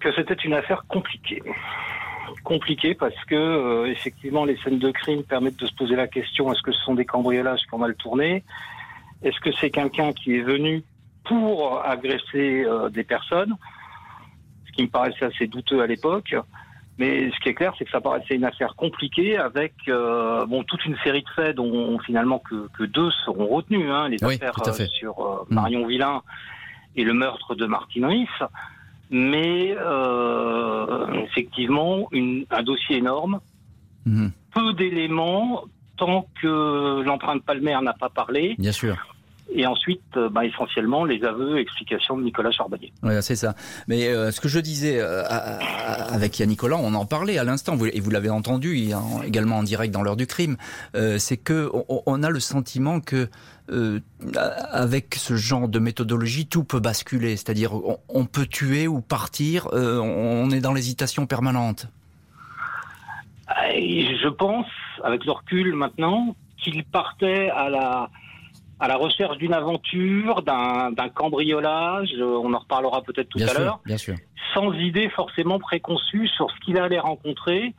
[0.00, 1.42] Que c'était une affaire compliquée.
[2.44, 6.52] Compliquée parce que euh, effectivement les scènes de crime permettent de se poser la question
[6.52, 8.44] est-ce que ce sont des cambriolages qui ont mal tourné?
[9.22, 10.82] Est-ce que c'est quelqu'un qui est venu
[11.24, 13.54] pour agresser euh, des personnes,
[14.66, 16.34] ce qui me paraissait assez douteux à l'époque.
[17.00, 20.64] Mais ce qui est clair, c'est que ça paraissait une affaire compliquée avec euh, bon
[20.64, 24.52] toute une série de faits dont finalement que, que deux seront retenus, hein, les affaires
[24.66, 25.54] euh, sur euh, mm.
[25.54, 26.20] Marion Villain
[26.96, 28.28] et le meurtre de Martine Riss.
[29.08, 29.74] Mais
[31.24, 33.40] effectivement, une, un dossier énorme,
[34.04, 34.28] mm.
[34.52, 35.64] peu d'éléments
[35.96, 38.56] tant que l'empreinte palmaire n'a pas parlé.
[38.58, 38.98] Bien sûr
[39.52, 42.92] et ensuite, euh, bah, essentiellement, les aveux et explications de Nicolas Charbonnier.
[43.02, 43.54] Oui, c'est ça.
[43.88, 47.76] Mais euh, ce que je disais euh, avec Yann Nicolas, on en parlait à l'instant,
[47.92, 48.90] et vous l'avez entendu
[49.24, 50.56] également en direct dans l'heure du crime,
[51.18, 51.70] c'est que
[52.06, 53.28] on, a le sentiment que
[54.72, 57.36] avec ce genre de méthodologie, tout peut basculer.
[57.36, 57.72] C'est-à-dire,
[58.08, 59.68] on, peut tuer ou partir.
[59.72, 61.86] on est dans l'hésitation permanente.
[63.48, 64.66] Je pense,
[65.04, 68.10] avec le recul maintenant, qu'il partait à la
[68.80, 73.80] à la recherche d'une aventure, d'un cambriolage, euh, on en reparlera peut-être tout à l'heure,
[74.54, 77.74] sans idée forcément préconçue sur ce qu'il allait rencontrer,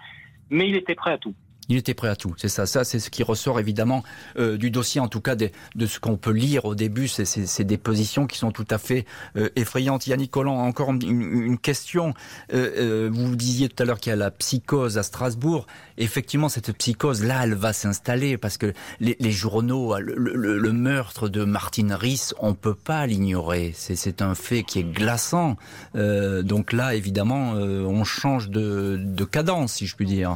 [0.49, 1.33] mais il était prêt à tout.
[1.71, 2.65] Il était prêt à tout, c'est ça.
[2.65, 4.03] Ça, c'est ce qui ressort évidemment
[4.37, 5.49] euh, du dossier, en tout cas de,
[5.85, 7.07] ce qu'on peut lire au début.
[7.07, 9.05] C'est des positions qui sont tout à fait
[9.37, 10.05] euh, effrayantes.
[10.05, 12.13] Yannick Collant, encore une, question.
[12.53, 15.65] Euh, vous disiez tout à l'heure qu'il y a la psychose à Strasbourg.
[15.97, 22.35] Effectivement, cette psychose-là, elle va s'installer parce que les, journaux, le, meurtre de Martine Riss,
[22.39, 23.73] on peut pas l'ignorer.
[23.77, 25.55] C'est un fait qui est glaçant.
[25.95, 30.35] donc là, évidemment, on change de cadence, si je puis dire.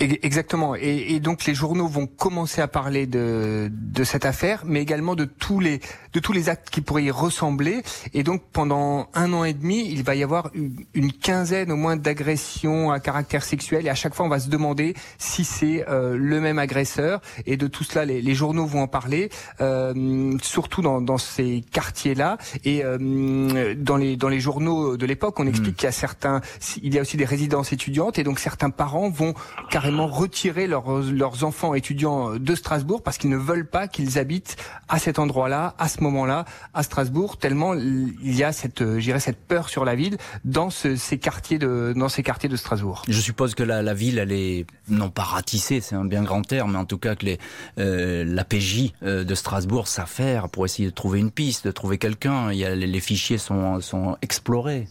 [0.00, 0.76] Exactement.
[0.76, 5.16] Et, et, donc les journaux vont commencer à parler de, de cette affaire, mais également
[5.16, 5.80] de tous les
[6.12, 7.82] de tous les actes qui pourraient y ressembler.
[8.14, 11.96] Et donc pendant un an et demi, il va y avoir une, quinzaine au moins
[11.96, 13.86] d'agressions à caractère sexuel.
[13.86, 17.20] Et à chaque fois, on va se demander si c'est euh, le même agresseur.
[17.46, 19.30] Et de tout cela, les, les journaux vont en parler,
[19.60, 22.38] euh, surtout dans, dans ces quartiers-là.
[22.64, 25.48] Et euh, dans les dans les journaux de l'époque, on mmh.
[25.48, 26.40] explique qu'il y a certains,
[26.82, 29.34] il y a aussi des résidences étudiantes, et donc certains parents vont
[29.70, 34.56] carrément retirer leurs, leurs enfants étudiants de Strasbourg parce qu'ils ne veulent pas qu'ils habitent
[34.88, 39.38] à cet endroit-là, à ce moment-là, à Strasbourg, tellement il y a cette, j'irais, cette
[39.38, 43.02] peur sur la ville dans ce, ces quartiers de, dans ces quartiers de Strasbourg.
[43.08, 46.42] Je suppose que la, la ville, elle est non pas ratissée, c'est un bien grand
[46.42, 47.38] terme, mais en tout cas que les,
[47.78, 51.98] euh, la PJ euh, de Strasbourg s'affaire pour essayer de trouver une piste, de trouver
[51.98, 52.52] quelqu'un.
[52.52, 54.86] Il y a, les fichiers sont, sont explorés.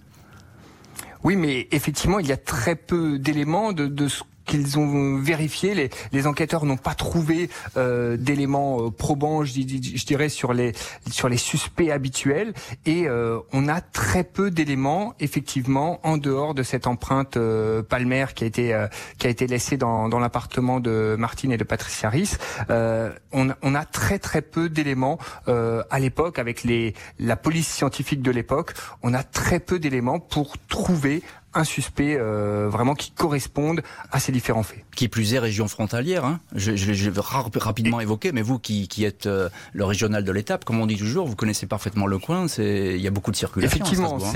[1.24, 5.92] Oui, mais effectivement, il y a très peu d'éléments de, de ce qu'ils ont vérifié.
[6.12, 10.74] Les, enquêteurs n'ont pas trouvé euh, d'éléments euh, probants, je, dirais, sur les
[11.12, 12.54] sur les suspects habituels.
[12.86, 18.34] Et euh, on a très peu d'éléments, effectivement, en dehors de cette empreinte euh, palmaire
[18.34, 18.88] qui a été
[19.20, 22.38] qui a été laissée dans, dans l'appartement de Martine et de Patricia Riss.
[22.70, 28.32] On, on, a très très peu d'éléments à l'époque avec les la police scientifique de
[28.32, 28.74] l'époque.
[29.04, 31.22] On a très peu d'éléments pour trouver
[31.54, 33.82] un suspect euh, vraiment qui corresponde
[34.12, 34.84] à ces différents faits.
[34.96, 38.88] Qui plus est région frontalière, hein je, je, je vais rapidement évoquer, mais vous qui,
[38.88, 42.20] qui êtes euh, le régional de l'étape, comme on dit toujours, vous connaissez parfaitement le
[42.20, 43.76] coin, il y a beaucoup de circulation.
[43.76, 44.30] Effectivement, hein.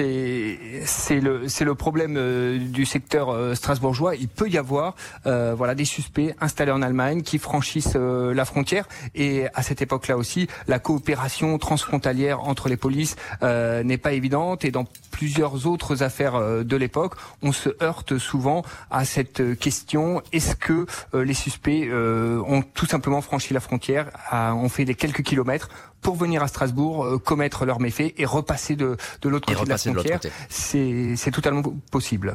[0.86, 4.15] c'est le c'est le problème euh, du secteur euh, strasbourgeois.
[4.15, 9.45] Il peut y avoir voilà des suspects installés en Allemagne qui franchissent la frontière et
[9.54, 14.86] à cette époque-là aussi, la coopération transfrontalière entre les polices n'est pas évidente et dans
[15.12, 17.01] plusieurs autres affaires de l'époque
[17.42, 22.86] on se heurte souvent à cette question est-ce que euh, les suspects euh, ont tout
[22.86, 25.70] simplement franchi la frontière, ont fait des quelques kilomètres
[26.02, 29.70] pour venir à Strasbourg euh, commettre leurs méfaits et repasser de, de l'autre côté de
[29.70, 30.20] la frontière.
[30.50, 31.62] C'est totalement
[31.92, 32.34] possible.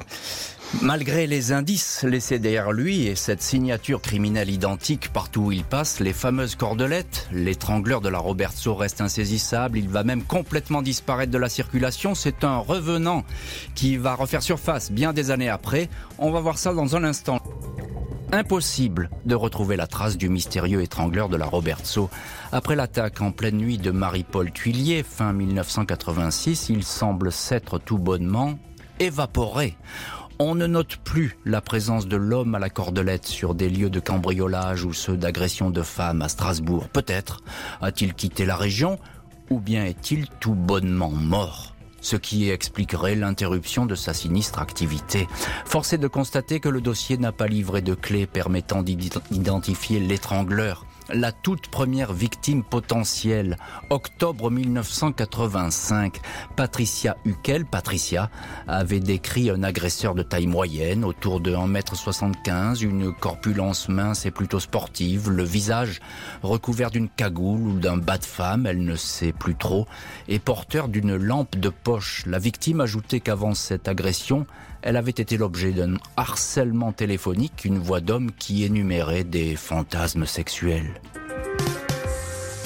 [0.82, 6.00] Malgré les indices laissés derrière lui et cette signature criminelle identique partout où il passe,
[6.00, 11.38] les fameuses cordelettes, l'étrangleur de la Robertso reste insaisissable, il va même complètement disparaître de
[11.38, 13.24] la circulation, c'est un revenant
[13.74, 17.40] qui va refaire surface bien des années après, on va voir ça dans un instant.
[18.32, 22.10] Impossible de retrouver la trace du mystérieux étrangleur de la Robertso.
[22.50, 28.58] Après l'attaque en pleine nuit de Marie-Paul Tuillier, fin 1986, il semble s'être tout bonnement
[28.98, 29.76] évaporé.
[30.38, 34.00] On ne note plus la présence de l'homme à la cordelette sur des lieux de
[34.00, 36.90] cambriolage ou ceux d'agression de femmes à Strasbourg.
[36.90, 37.40] Peut-être
[37.80, 38.98] a-t-il quitté la région
[39.48, 41.72] ou bien est-il tout bonnement mort
[42.02, 45.26] ce qui expliquerait l'interruption de sa sinistre activité.
[45.64, 51.32] Force de constater que le dossier n'a pas livré de clé permettant d'identifier l'étrangleur la
[51.32, 53.56] toute première victime potentielle.
[53.90, 56.20] Octobre 1985,
[56.56, 58.30] Patricia Huckel, Patricia,
[58.66, 64.60] avait décrit un agresseur de taille moyenne, autour de 1m75, une corpulence mince et plutôt
[64.60, 66.00] sportive, le visage
[66.42, 69.86] recouvert d'une cagoule ou d'un bas de femme, elle ne sait plus trop,
[70.28, 72.24] et porteur d'une lampe de poche.
[72.26, 74.46] La victime ajoutait qu'avant cette agression,
[74.86, 81.00] elle avait été l'objet d'un harcèlement téléphonique, une voix d'homme qui énumérait des fantasmes sexuels.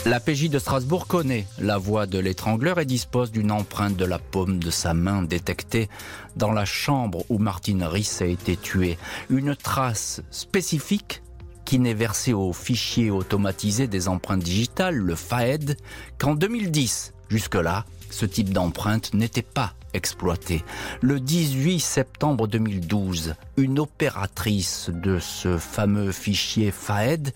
[0.05, 4.19] La PJ de Strasbourg connaît la voix de l'étrangleur et dispose d'une empreinte de la
[4.19, 5.89] paume de sa main détectée
[6.37, 8.99] dans la chambre où Martine Riss a été tuée.
[9.31, 11.23] Une trace spécifique
[11.65, 15.79] qui n'est versée au fichier automatisé des empreintes digitales, le FAED,
[16.19, 17.15] qu'en 2010.
[17.31, 20.64] Jusque-là, ce type d'empreinte n'était pas exploité.
[21.01, 27.33] Le 18 septembre 2012, une opératrice de ce fameux fichier FAED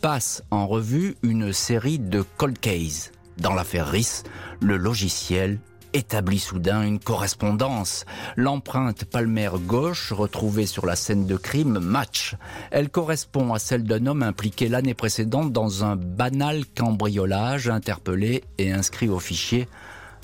[0.00, 3.12] passe en revue une série de cold cases.
[3.36, 4.24] Dans l'affaire RIS,
[4.60, 5.60] le logiciel
[5.92, 8.04] établit soudain une correspondance.
[8.36, 12.36] L'empreinte palmaire gauche retrouvée sur la scène de crime match.
[12.70, 18.72] Elle correspond à celle d'un homme impliqué l'année précédente dans un banal cambriolage interpellé et
[18.72, 19.68] inscrit au fichier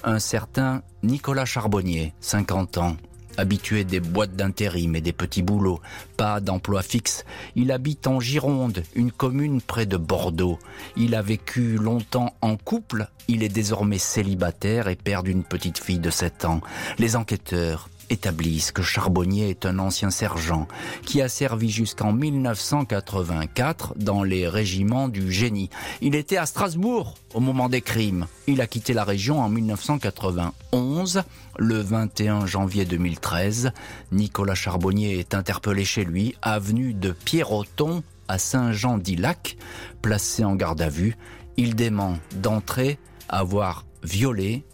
[0.05, 2.97] un certain Nicolas Charbonnier, 50 ans.
[3.37, 5.81] Habitué des boîtes d'intérim et des petits boulots,
[6.17, 7.25] pas d'emploi fixe,
[7.57, 10.61] il habite en Gironde, une commune près de Bordeaux.
[10.97, 15.99] Il a vécu longtemps en couple, il est désormais célibataire et père d'une petite fille
[15.99, 16.61] de 7 ans.
[16.99, 20.67] Les enquêteurs établissent que Charbonnier est un ancien sergent
[21.05, 25.71] qui a servi jusqu'en 1984 dans les régiments du génie.
[26.01, 28.27] Il était à Strasbourg au moment des crimes.
[28.47, 31.23] Il a quitté la région en 1991.
[31.59, 33.73] Le 21 janvier 2013,
[34.13, 39.57] Nicolas Charbonnier est interpellé chez lui, avenue de Pierroton à Saint-Jean-d'Ilac,
[40.03, 41.17] placé en garde à vue.
[41.57, 44.65] Il dément d'entrer, avoir violé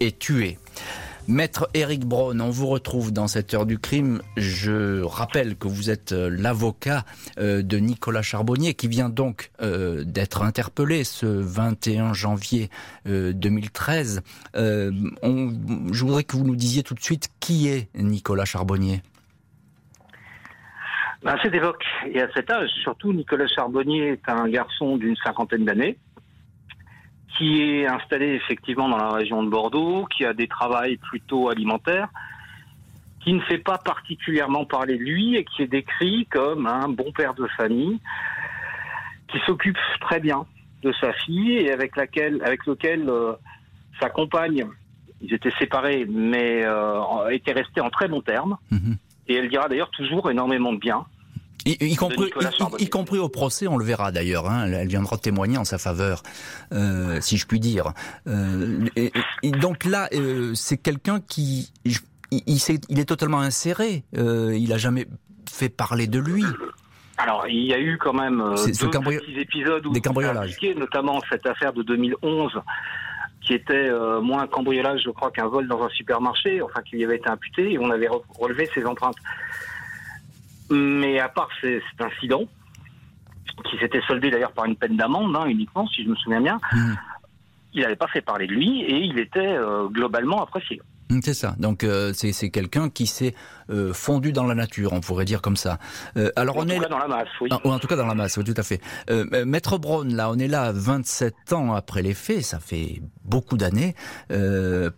[0.00, 0.58] et tué.
[1.28, 4.22] Maître Eric Braun, on vous retrouve dans cette heure du crime.
[4.36, 7.04] Je rappelle que vous êtes euh, l'avocat
[7.38, 12.70] euh, de Nicolas Charbonnier qui vient donc euh, d'être interpellé ce 21 janvier
[13.06, 14.22] 2013.
[14.54, 19.00] je voudrais que vous nous disiez tout de suite qui est Nicolas Charbonnier.
[21.24, 25.64] À cette époque et à cet âge, surtout Nicolas Charbonnier est un garçon d'une cinquantaine
[25.64, 25.96] d'années
[27.42, 32.08] qui est installé effectivement dans la région de Bordeaux, qui a des travails plutôt alimentaires,
[33.24, 37.10] qui ne fait pas particulièrement parler de lui et qui est décrit comme un bon
[37.10, 37.98] père de famille,
[39.26, 40.46] qui s'occupe très bien
[40.84, 43.32] de sa fille et avec laquelle, avec lequel euh,
[44.00, 44.64] sa compagne,
[45.20, 48.56] ils étaient séparés, mais euh, étaient restés en très bons termes.
[48.70, 48.98] Mhm.
[49.26, 51.06] Et elle dira d'ailleurs toujours énormément de bien.
[51.64, 52.32] Y, compris,
[52.78, 54.50] y, compris, au procès, on le verra d'ailleurs.
[54.50, 56.22] Hein, elle viendra témoigner en sa faveur,
[56.72, 57.92] euh, si je puis dire.
[58.26, 59.12] Euh, et,
[59.50, 61.96] donc là, euh, c'est quelqu'un qui, il,
[62.32, 64.04] il, est totalement inséré.
[64.12, 65.06] Il a jamais
[65.50, 66.44] fait parler de lui.
[67.18, 71.46] Alors, il y a eu quand même deux petits épisodes où des cambriolages, notamment cette
[71.46, 72.60] affaire de 2011
[73.42, 76.96] qui était euh, moins un cambriolage, je crois, qu'un vol dans un supermarché, enfin qui
[76.96, 79.16] lui avait été imputé, et on avait relevé ses empreintes.
[80.72, 82.44] Mais à part cet incident,
[83.70, 86.60] qui s'était soldé d'ailleurs par une peine d'amende hein, uniquement, si je me souviens bien,
[86.72, 86.92] mmh.
[87.74, 90.80] il n'avait pas fait parler de lui et il était euh, globalement apprécié.
[91.12, 91.54] Mm, c'est ça.
[91.58, 93.34] Donc euh, c'est quelqu'un qui s'est
[93.70, 95.78] euh, fondu dans la nature, on pourrait dire comme ça.
[96.16, 97.48] Euh, alors en on tout est cas dans la masse, oui.
[97.52, 98.80] Ah, en tout cas dans la masse, oui, tout à fait.
[99.44, 103.94] Maître Brown, là, on est là 27 ans après les faits, ça fait beaucoup d'années.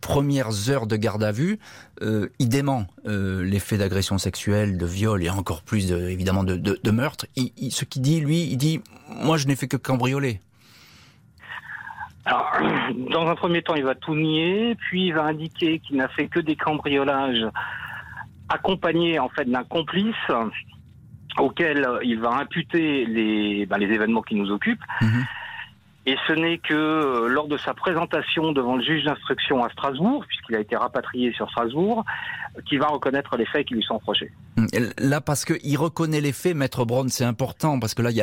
[0.01, 1.59] premières heures de garde à vue,
[2.01, 7.27] il dément les faits d'agression sexuelle, de viol et encore plus évidemment de, de, meurtre.
[7.37, 10.41] ce qu'il dit, lui, il dit, moi je n'ai fait que cambrioler.
[12.25, 12.53] Alors,
[13.11, 16.29] dans un premier temps, il va tout nier, puis il va indiquer qu'il n'a fait
[16.29, 17.47] que des cambriolages
[18.49, 20.15] accompagnés en fait d'un complice
[21.39, 24.85] auquel il va imputer les, les événements qui nous occupent.
[25.01, 25.25] Mhm.
[26.07, 30.25] Et ce n'est que euh, lors de sa présentation devant le juge d'instruction à Strasbourg,
[30.27, 32.05] puisqu'il a été rapatrié sur Strasbourg,
[32.67, 34.31] qu'il va reconnaître les faits qui lui sont reprochés.
[34.59, 34.67] Hum,
[34.99, 38.21] là, parce qu'il reconnaît les faits, Maître Brown, c'est important, parce que là, il y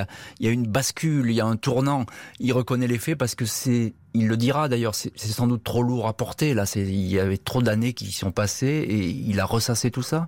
[0.48, 2.06] a, une bascule, il y a un tournant.
[2.40, 5.82] Il reconnaît les faits parce que c'est, il le dira d'ailleurs, c'est sans doute trop
[5.82, 6.54] lourd à porter.
[6.54, 10.28] Là, il y avait trop d'années qui sont passées et il a ressassé tout ça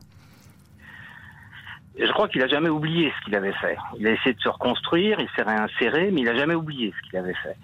[2.00, 3.78] je crois qu'il a jamais oublié ce qu'il avait fait.
[4.00, 7.10] Il a essayé de se reconstruire, il s'est réinséré, mais il a jamais oublié ce
[7.10, 7.56] qu'il avait fait.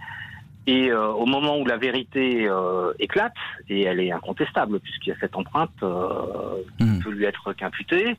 [0.68, 3.34] Et euh, au moment où la vérité euh, éclate,
[3.70, 7.00] et elle est incontestable puisqu'il y a cette empreinte euh, qui hmm.
[7.00, 8.18] peut lui être qu'imputée,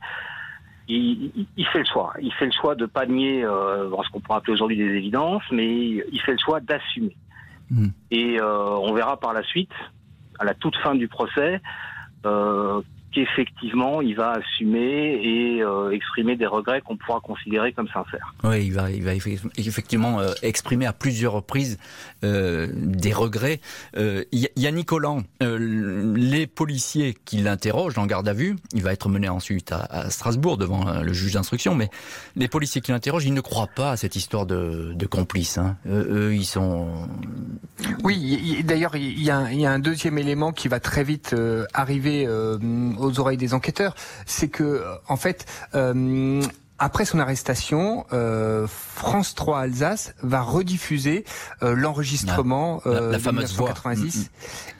[0.89, 2.13] il, il, fait le choix.
[2.21, 5.69] Il fait le choix de pas nier ce qu'on pourrait appeler aujourd'hui des évidences, mais
[5.69, 7.15] il fait le choix d'assumer.
[7.69, 7.89] Hmm.
[8.09, 9.71] Et on verra par la suite,
[10.37, 11.61] à la toute fin du procès,
[13.11, 18.33] qu'effectivement il va assumer et euh, exprimer des regrets qu'on pourra considérer comme sincères.
[18.43, 21.77] Oui, il va, il va effectivement euh, exprimer à plusieurs reprises
[22.23, 23.59] euh, des regrets.
[23.95, 29.09] Il y, a Nicolas, les policiers qui l'interrogent en garde à vue, il va être
[29.09, 31.89] mené ensuite à, Strasbourg devant le juge d'instruction, mais
[32.35, 35.57] les policiers qui l'interrogent, ils ne croient pas à cette histoire de, de complice.
[35.57, 35.77] Hein.
[35.87, 37.07] Eux, ils sont...
[38.03, 41.35] Oui, d'ailleurs, il y, a un deuxième élément qui va très vite
[41.73, 42.27] arriver
[43.03, 45.45] aux oreilles des enquêteurs, c'est que en fait.
[45.75, 46.41] Euh,
[46.83, 51.25] après son arrestation, euh, France 3 Alsace va rediffuser
[51.61, 54.07] euh, l'enregistrement la, fameuse voix mm, mm.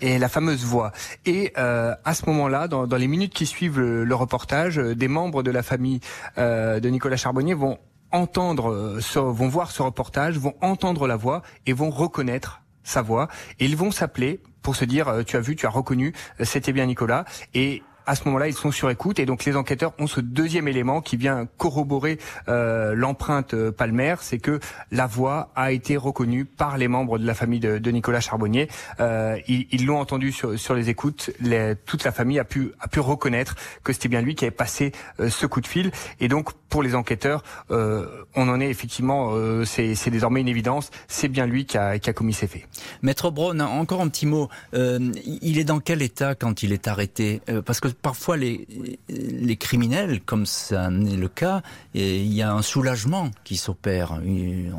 [0.02, 0.94] et la fameuse voix.
[1.28, 5.62] Et à ce moment-là, dans, les minutes qui suivent le, reportage, des membres de la
[5.62, 6.00] famille
[6.38, 7.78] de Nicolas Charbonnier vont
[8.12, 13.28] entendre, vont voir ce reportage, vont entendre la voix et vont reconnaître sa voix.
[13.60, 16.88] Et ils vont s'appeler pour se dire, tu as vu, tu as reconnu, c'était bien
[16.88, 17.26] Nicolas.
[17.54, 20.68] Et à ce moment-là, ils sont sur écoute et donc les enquêteurs ont ce deuxième
[20.68, 24.60] élément qui vient corroborer euh, l'empreinte euh, palmaire, c'est que
[24.92, 28.68] la voix a été reconnue par les membres de la famille de, de Nicolas Charbonnier.
[29.00, 31.32] Euh, ils l'ont entendu sur, sur, les écoutes.
[31.40, 34.52] Les, toute la famille a pu a pu reconnaître que c'était bien lui qui avait
[34.52, 35.92] passé euh, ce coup de fil.
[36.20, 40.90] Et donc pour les enquêteurs, euh, on en est effectivement, euh, c'est désormais une évidence.
[41.08, 42.68] C'est bien lui qui a, qui a commis ces faits.
[43.04, 44.50] Maître Braun, encore un petit mot.
[44.74, 47.42] il est dans quel état quand il est arrêté?
[47.66, 48.68] Parce que parfois les,
[49.10, 51.62] les criminels, comme ça n'est le cas,
[51.94, 54.20] il y a un soulagement qui s'opère.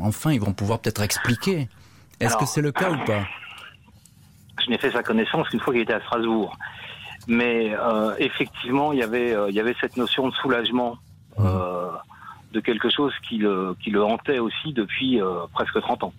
[0.01, 1.69] Enfin, ils vont pouvoir peut-être expliquer.
[2.19, 3.23] Est-ce que c'est le cas ou pas?
[4.63, 6.57] Je n'ai fait sa connaissance qu'une fois qu'il était à Strasbourg.
[7.27, 10.97] Mais euh, effectivement, il y, avait, euh, il y avait cette notion de soulagement,
[11.37, 11.45] mmh.
[11.45, 11.89] euh,
[12.53, 15.19] de quelque chose qui le, qui le hantait aussi depuis
[15.53, 16.13] presque 30 ans.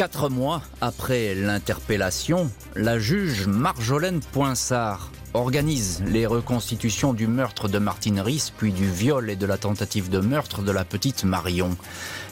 [0.00, 8.20] Quatre mois après l'interpellation, la juge Marjolaine Poinsard organise les reconstitutions du meurtre de Martine
[8.20, 11.76] Riss, puis du viol et de la tentative de meurtre de la petite Marion.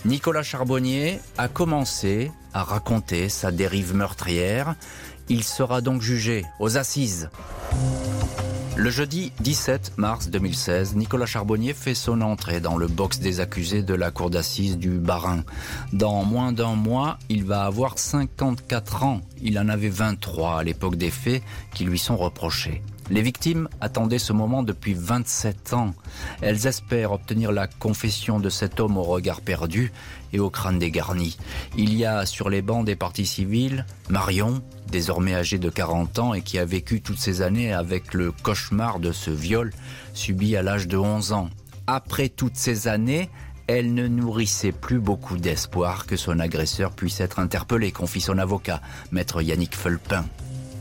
[0.06, 4.74] Nicolas Charbonnier a commencé à raconter sa dérive meurtrière.
[5.28, 7.28] Il sera donc jugé aux assises.
[8.78, 13.82] Le jeudi 17 mars 2016, Nicolas Charbonnier fait son entrée dans le box des accusés
[13.82, 15.42] de la cour d'assises du Barin.
[15.92, 19.20] Dans moins d'un mois, il va avoir 54 ans.
[19.42, 21.42] Il en avait 23 à l'époque des faits
[21.74, 22.80] qui lui sont reprochés.
[23.10, 25.94] Les victimes attendaient ce moment depuis 27 ans.
[26.42, 29.92] Elles espèrent obtenir la confession de cet homme au regard perdu
[30.32, 31.38] et au crâne dégarni.
[31.76, 36.34] Il y a sur les bancs des partis civils Marion, désormais âgée de 40 ans
[36.34, 39.72] et qui a vécu toutes ces années avec le cauchemar de ce viol
[40.12, 41.48] subi à l'âge de 11 ans.
[41.86, 43.30] Après toutes ces années,
[43.66, 48.80] elle ne nourrissait plus beaucoup d'espoir que son agresseur puisse être interpellé, confie son avocat,
[49.12, 50.24] maître Yannick Felpin.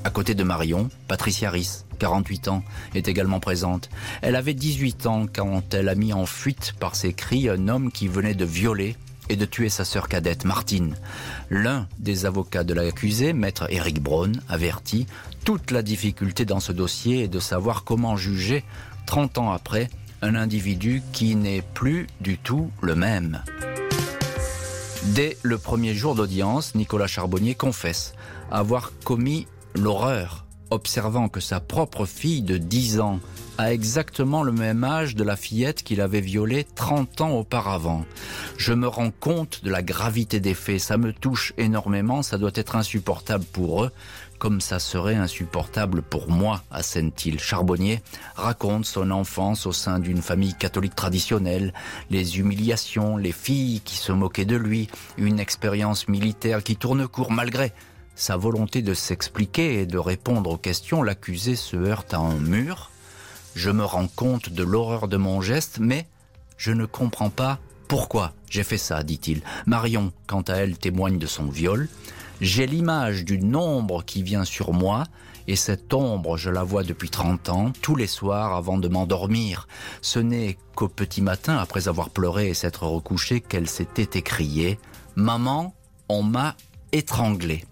[0.08, 2.63] À côté de Marion, Patricia Riss, 48 ans,
[2.96, 3.89] est également présente.
[4.22, 7.91] Elle avait 18 ans quand elle a mis en fuite par ses cris un homme
[7.91, 8.96] qui venait de violer
[9.28, 10.96] et de tuer sa sœur cadette, Martine.
[11.50, 15.08] L'un des avocats de l'accusé, maître Eric Braun, avertit
[15.43, 18.64] toute la difficulté dans ce dossier est de savoir comment juger,
[19.08, 19.89] 30 ans après,
[20.22, 23.43] un individu qui n'est plus du tout le même.
[25.08, 28.14] Dès le premier jour d'audience, Nicolas Charbonnier confesse
[28.49, 29.47] avoir commis
[29.78, 33.19] l'horreur, observant que sa propre fille de 10 ans
[33.57, 38.05] a exactement le même âge de la fillette qu'il avait violée 30 ans auparavant.
[38.57, 42.51] Je me rends compte de la gravité des faits, ça me touche énormément, ça doit
[42.53, 43.91] être insupportable pour eux,
[44.38, 47.39] comme ça serait insupportable pour moi, assène-t-il.
[47.39, 48.01] Charbonnier
[48.36, 51.73] raconte son enfance au sein d'une famille catholique traditionnelle,
[52.11, 57.32] les humiliations, les filles qui se moquaient de lui, une expérience militaire qui tourne court
[57.32, 57.73] malgré
[58.18, 62.89] sa volonté de s'expliquer et de répondre aux questions, l'accusé se heurte à un mur.
[63.55, 66.07] Je me rends compte de l'horreur de mon geste, mais
[66.57, 69.43] je ne comprends pas pourquoi j'ai fait ça, dit-il.
[69.68, 71.88] Marion, quant à elle, témoigne de son viol.
[72.41, 75.03] J'ai l'image d'une ombre qui vient sur moi,
[75.47, 79.68] et cette ombre, je la vois depuis 30 ans, tous les soirs avant de m'endormir.
[80.01, 84.80] Ce n'est qu'au petit matin, après avoir pleuré et s'être recouché, qu'elle s'était écriée
[85.15, 85.76] «Maman,
[86.09, 86.55] on m'a
[86.91, 87.63] étranglé».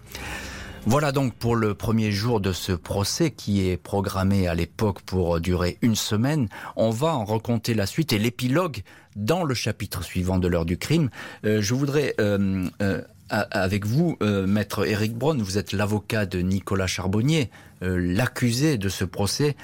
[0.88, 5.40] Voilà donc pour le premier jour de ce procès qui est programmé à l'époque pour
[5.40, 6.48] durer une semaine.
[6.76, 8.84] On va en raconter la suite et l'épilogue
[9.16, 11.10] dans le chapitre suivant de l'heure du crime.
[11.44, 16.86] Euh, je voudrais euh, euh, avec vous, maître Éric Braun, vous êtes l'avocat de Nicolas
[16.86, 17.50] Charbonnier,
[17.82, 19.56] l'accusé de ce procès.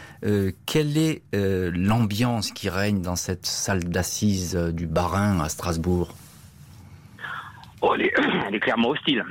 [0.66, 6.16] quelle est l'ambiance qui règne dans cette salle d'assises du Barin à Strasbourg?
[7.82, 7.94] Oh,
[8.48, 9.24] elle, est, clairement hostile.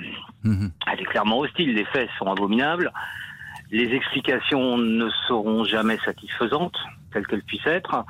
[0.45, 1.75] Elle est clairement hostile.
[1.75, 2.93] Les faits sont abominables.
[3.71, 6.77] Les explications ne seront jamais satisfaisantes,
[7.13, 8.05] telles qu'elles puissent être.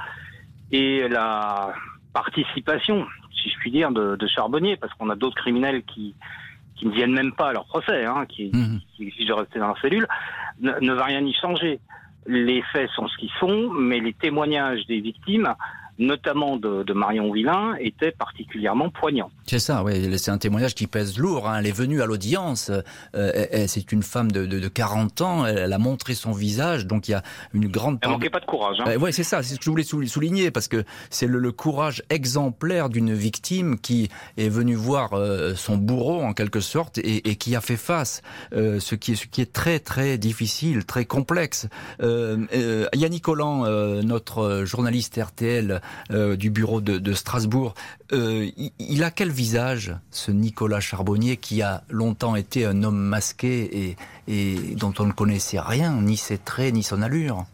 [0.72, 1.74] Et la
[2.12, 3.06] participation,
[3.42, 6.14] si je puis dire, de, Charbonnier, parce qu'on a d'autres criminels qui,
[6.76, 8.80] qui ne viennent même pas à leur procès, hein, qui, mhm.
[8.96, 10.06] qui, exigent de rester dans la cellule,
[10.60, 11.80] ne, ne va rien y changer.
[12.26, 15.54] Les faits sont ce qu'ils sont, mais les témoignages des victimes
[16.00, 19.30] notamment de, Marion Villain, était particulièrement poignant.
[19.46, 20.18] C'est ça, oui.
[20.18, 21.48] C'est un témoignage qui pèse lourd.
[21.48, 21.58] Hein.
[21.58, 22.72] Elle est venue à l'audience.
[23.14, 25.46] Euh, c'est une femme de, de, 40 ans.
[25.46, 26.86] Elle a montré son visage.
[26.86, 27.22] Donc il y a
[27.52, 27.98] une grande.
[28.02, 28.78] Elle manquait pas de courage.
[28.80, 28.84] Hein.
[28.88, 29.42] Euh, oui, c'est ça.
[29.42, 34.08] C'est ce que je voulais souligner parce que c'est le, courage exemplaire d'une victime qui
[34.36, 38.22] est venue voir euh, son bourreau en quelque sorte et, et qui a fait face.
[38.52, 41.68] ce qui est ce qui est très très difficile, très complexe.
[42.00, 43.64] Yannick Collant,
[44.02, 45.80] notre journaliste RTL,
[46.10, 47.74] euh, du bureau de, Strasbourg.
[48.12, 53.96] Euh, il, a quel visage, ce Nicolas Charbonnier, qui a longtemps été un homme masqué
[54.28, 57.46] et dont on ne connaissait rien, ni ses traits, ni son allure?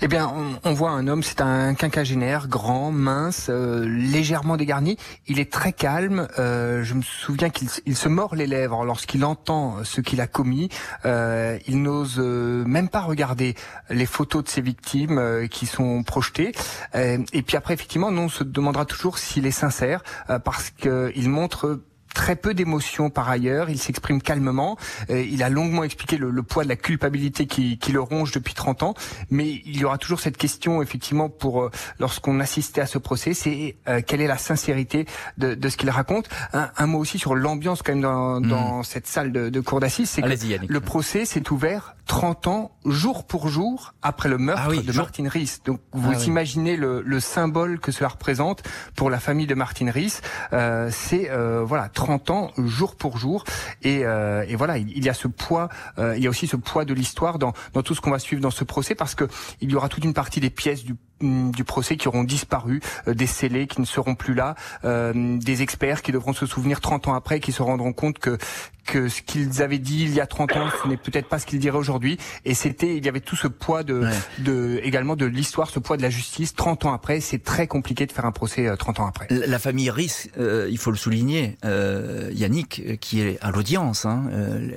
[0.00, 0.32] Eh bien,
[0.64, 4.96] on, voit un homme, c'est un quinquagénaire, grand, mince, euh, légèrement dégarni.
[5.26, 6.28] Il est très calme.
[6.38, 10.68] Euh, je me souviens qu'il se mord les lèvres lorsqu'il entend ce qu'il a commis.
[11.04, 13.54] Euh, il n'ose même pas regarder
[13.90, 16.52] les photos de ses victimes qui sont projetées.
[16.94, 20.02] et puis après, effectivement, nous, on se demandera toujours s'il est sincère
[20.44, 21.80] parce qu'il montre
[22.16, 24.78] très peu d'émotions par ailleurs, il s'exprime calmement,
[25.10, 28.54] euh, il a longuement expliqué le, poids de la culpabilité qui, qui, le ronge depuis
[28.54, 28.94] 30 ans,
[29.30, 33.34] mais il y aura toujours cette question effectivement pour euh, lorsqu'on assistait à ce procès,
[33.34, 35.04] c'est euh, quelle est la sincérité
[35.36, 36.30] de, de ce qu'il raconte.
[36.54, 38.48] Un, un, mot aussi sur l'ambiance quand même dans, hmm.
[38.48, 42.70] dans cette salle de, de cour d'assises, c'est que le procès s'est ouvert 30 ans
[42.84, 45.62] jour pour jour après le meurtre ah de Martin Riss.
[45.64, 48.62] Donc vous ah imaginez le, le, symbole que cela représente
[48.94, 50.22] pour la famille de Martin Riss.
[50.52, 53.44] Euh, c'est euh, voilà 30 ans jour pour jour
[53.82, 56.56] et, euh, et voilà il, y a ce poids euh, il y a aussi ce
[56.56, 59.24] poids de l'histoire dans, dans tout ce qu'on va suivre dans ce procès parce que
[59.60, 63.14] il y aura toute une partie des pièces du du procès qui auront disparu, euh,
[63.14, 64.54] des scellés qui ne seront plus là,
[64.84, 68.38] euh, des experts qui devront se souvenir 30 ans après, qui se rendront compte que
[68.86, 71.46] que ce qu'ils avaient dit il y a 30 ans, ce n'est peut-être pas ce
[71.46, 72.18] qu'ils diraient aujourd'hui.
[72.44, 74.08] Et c'était, il y avait tout ce poids de,
[74.38, 76.54] de également de l'histoire, ce poids de la justice.
[76.54, 79.26] 30 ans après, c'est très compliqué de faire un procès 30 euh, ans après.
[79.30, 84.06] La, famille Riss, euh, il faut le souligner, euh, Yannick, qui est à l'audience.
[84.06, 84.24] Hein,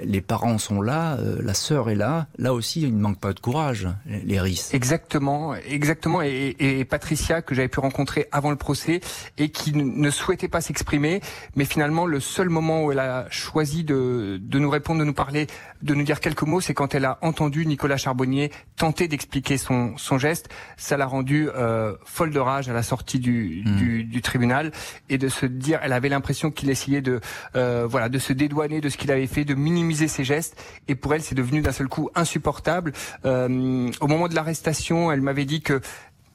[0.04, 2.28] les parents sont là, la sœur est là.
[2.38, 4.74] Là aussi, il ne manque pas de courage, les Riss.
[4.74, 6.22] Exactement, exactement.
[6.22, 6.29] Et,
[6.60, 9.02] et Patricia, que j'avais pu rencontrer avant le procès,
[9.38, 11.22] et qui ne souhaitait pas s'exprimer,
[11.56, 15.14] mais finalement, le seul moment où elle a choisi de de, nous répondre, de nous
[15.14, 15.48] parler,
[15.82, 19.98] de nous dire quelques mots, c'est quand elle a entendu Nicolas Charbonnier tenter d'expliquer son,
[19.98, 20.50] son geste.
[20.78, 23.76] Ça l'a rendue euh, folle de rage à la sortie du, hmm.
[23.76, 24.72] du, du, tribunal
[25.10, 27.20] et de se dire, elle avait l'impression qu'il essayait de
[27.56, 30.62] euh, voilà de se dédouaner de ce qu'il avait fait, de minimiser ses gestes.
[30.88, 32.94] Et pour elle, c'est devenu d'un seul coup insupportable.
[33.26, 35.82] Euh, au moment de l'arrestation, elle m'avait dit que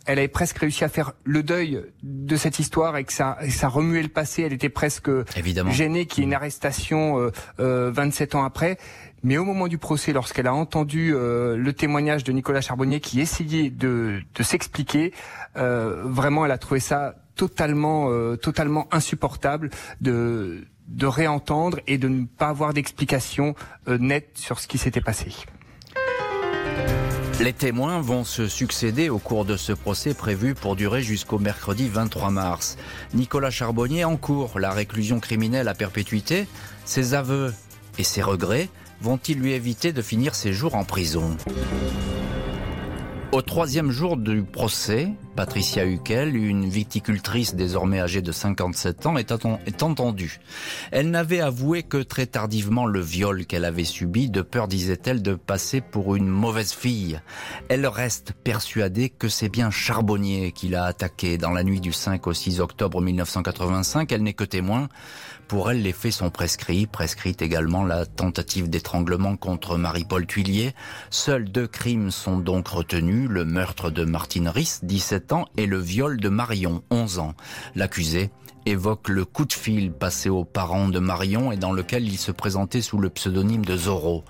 [0.07, 3.69] elle avait presque réussi à faire le deuil de cette histoire et que ça, ça
[3.69, 4.43] remuait le passé.
[4.43, 5.71] Elle était presque Évidemment.
[5.71, 7.31] gênée qu'il y ait une arrestation euh,
[7.61, 8.79] euh, 27 ans après.
[9.23, 13.21] Mais au moment du procès, lorsqu'elle a entendu euh, le témoignage de Nicolas Charbonnier qui
[13.21, 15.13] essayait de, de s'expliquer,
[15.57, 22.09] euh, vraiment, elle a trouvé ça totalement, euh, totalement insupportable de de réentendre et de
[22.09, 23.55] ne pas avoir d'explication
[23.89, 25.33] euh, nette sur ce qui s'était passé.
[27.41, 31.89] Les témoins vont se succéder au cours de ce procès prévu pour durer jusqu'au mercredi
[31.89, 32.77] 23 mars.
[33.13, 36.47] Nicolas Charbonnier encourt la réclusion criminelle à perpétuité.
[36.85, 37.53] Ses aveux
[37.99, 38.69] et ses regrets
[39.01, 41.37] vont-ils lui éviter de finir ses jours en prison?
[43.33, 49.83] Au troisième jour du procès, Patricia Huckel, une viticultrice désormais âgée de 57 ans, est,
[49.83, 50.41] entendue.
[50.93, 55.35] Elle n'avait avoué que très tardivement le viol qu'elle avait subi, de peur, disait-elle, de
[55.35, 57.21] passer pour une mauvaise fille.
[57.69, 62.27] Elle reste persuadée que c'est bien Charbonnier qui l'a attaquée dans la nuit du 5
[62.27, 64.13] au 6 octobre 1985.
[64.13, 64.89] Elle n'est que témoin.
[65.49, 70.75] Pour elle, les faits sont prescrits, prescrite également la tentative d'étranglement contre Marie-Paul Tuillier.
[71.11, 75.79] Seuls deux crimes sont donc retenus, le meurtre de Martine Riss, 17 ans, et le
[75.79, 77.35] viol de Marion, 11 ans.
[77.75, 78.31] L'accusé
[78.67, 82.33] évoque le coup de fil passé aux parents de Marion et dans lequel il se
[82.33, 84.25] présentait sous le pseudonyme de Zorro.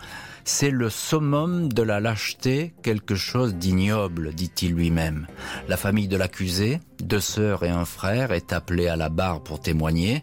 [0.46, 5.26] C'est le summum de la lâcheté, quelque chose d'ignoble, dit-il lui-même.
[5.68, 9.60] La famille de l'accusé, deux sœurs et un frère, est appelée à la barre pour
[9.60, 10.22] témoigner.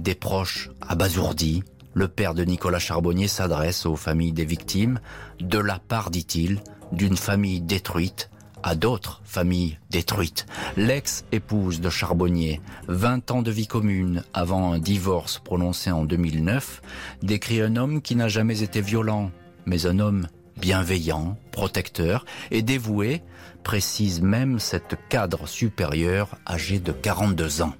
[0.00, 1.62] Des proches abasourdis,
[1.94, 5.00] le père de Nicolas Charbonnier s'adresse aux familles des victimes,
[5.40, 6.60] de la part, dit-il,
[6.90, 8.30] d'une famille détruite
[8.62, 10.46] à d'autres familles détruites.
[10.76, 16.82] L'ex-épouse de Charbonnier, 20 ans de vie commune avant un divorce prononcé en 2009,
[17.22, 19.30] décrit un homme qui n'a jamais été violent,
[19.66, 20.28] mais un homme
[20.60, 23.22] bienveillant, protecteur et dévoué,
[23.62, 27.74] précise même cette cadre supérieure âgée de 42 ans.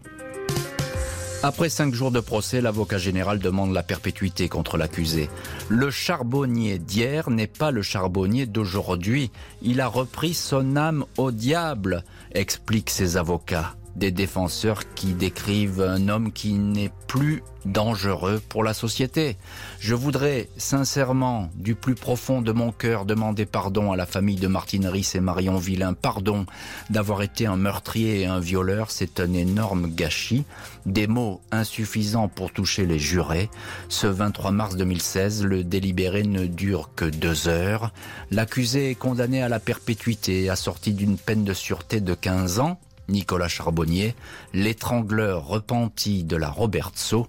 [1.43, 5.31] Après cinq jours de procès, l'avocat général demande la perpétuité contre l'accusé.
[5.71, 9.31] Le charbonnier d'hier n'est pas le charbonnier d'aujourd'hui.
[9.63, 16.09] Il a repris son âme au diable, expliquent ses avocats des défenseurs qui décrivent un
[16.09, 19.37] homme qui n'est plus dangereux pour la société.
[19.79, 24.47] Je voudrais sincèrement, du plus profond de mon cœur, demander pardon à la famille de
[24.47, 25.93] Martine Riss et Marion Villain.
[25.93, 26.47] Pardon
[26.89, 30.45] d'avoir été un meurtrier et un violeur, c'est un énorme gâchis.
[30.87, 33.51] Des mots insuffisants pour toucher les jurés.
[33.89, 37.93] Ce 23 mars 2016, le délibéré ne dure que deux heures.
[38.31, 42.79] L'accusé est condamné à la perpétuité, assorti d'une peine de sûreté de 15 ans
[43.11, 44.15] Nicolas Charbonnier,
[44.55, 47.27] l'étrangleur repenti de la Robertso,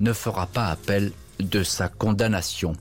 [0.00, 2.74] ne fera pas appel de sa condamnation.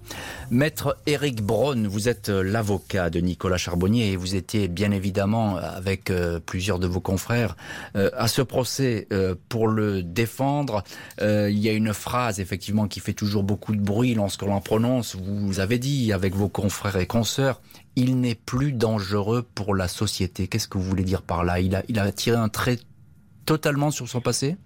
[0.50, 6.10] Maître Éric Braun, vous êtes l'avocat de Nicolas Charbonnier et vous étiez bien évidemment avec
[6.10, 7.56] euh, plusieurs de vos confrères
[7.96, 10.84] euh, à ce procès euh, pour le défendre.
[11.20, 15.16] il y a une phrase effectivement qui fait toujours beaucoup de bruit lorsqu'on l'en prononce.
[15.16, 17.62] Vous avez dit avec vos confrères et consoeurs,
[17.96, 20.48] il n'est plus dangereux pour la société.
[20.48, 21.60] Qu'est-ce que vous voulez dire par là?
[21.60, 22.78] Il a, il a tiré un trait
[23.46, 24.58] totalement sur son passé?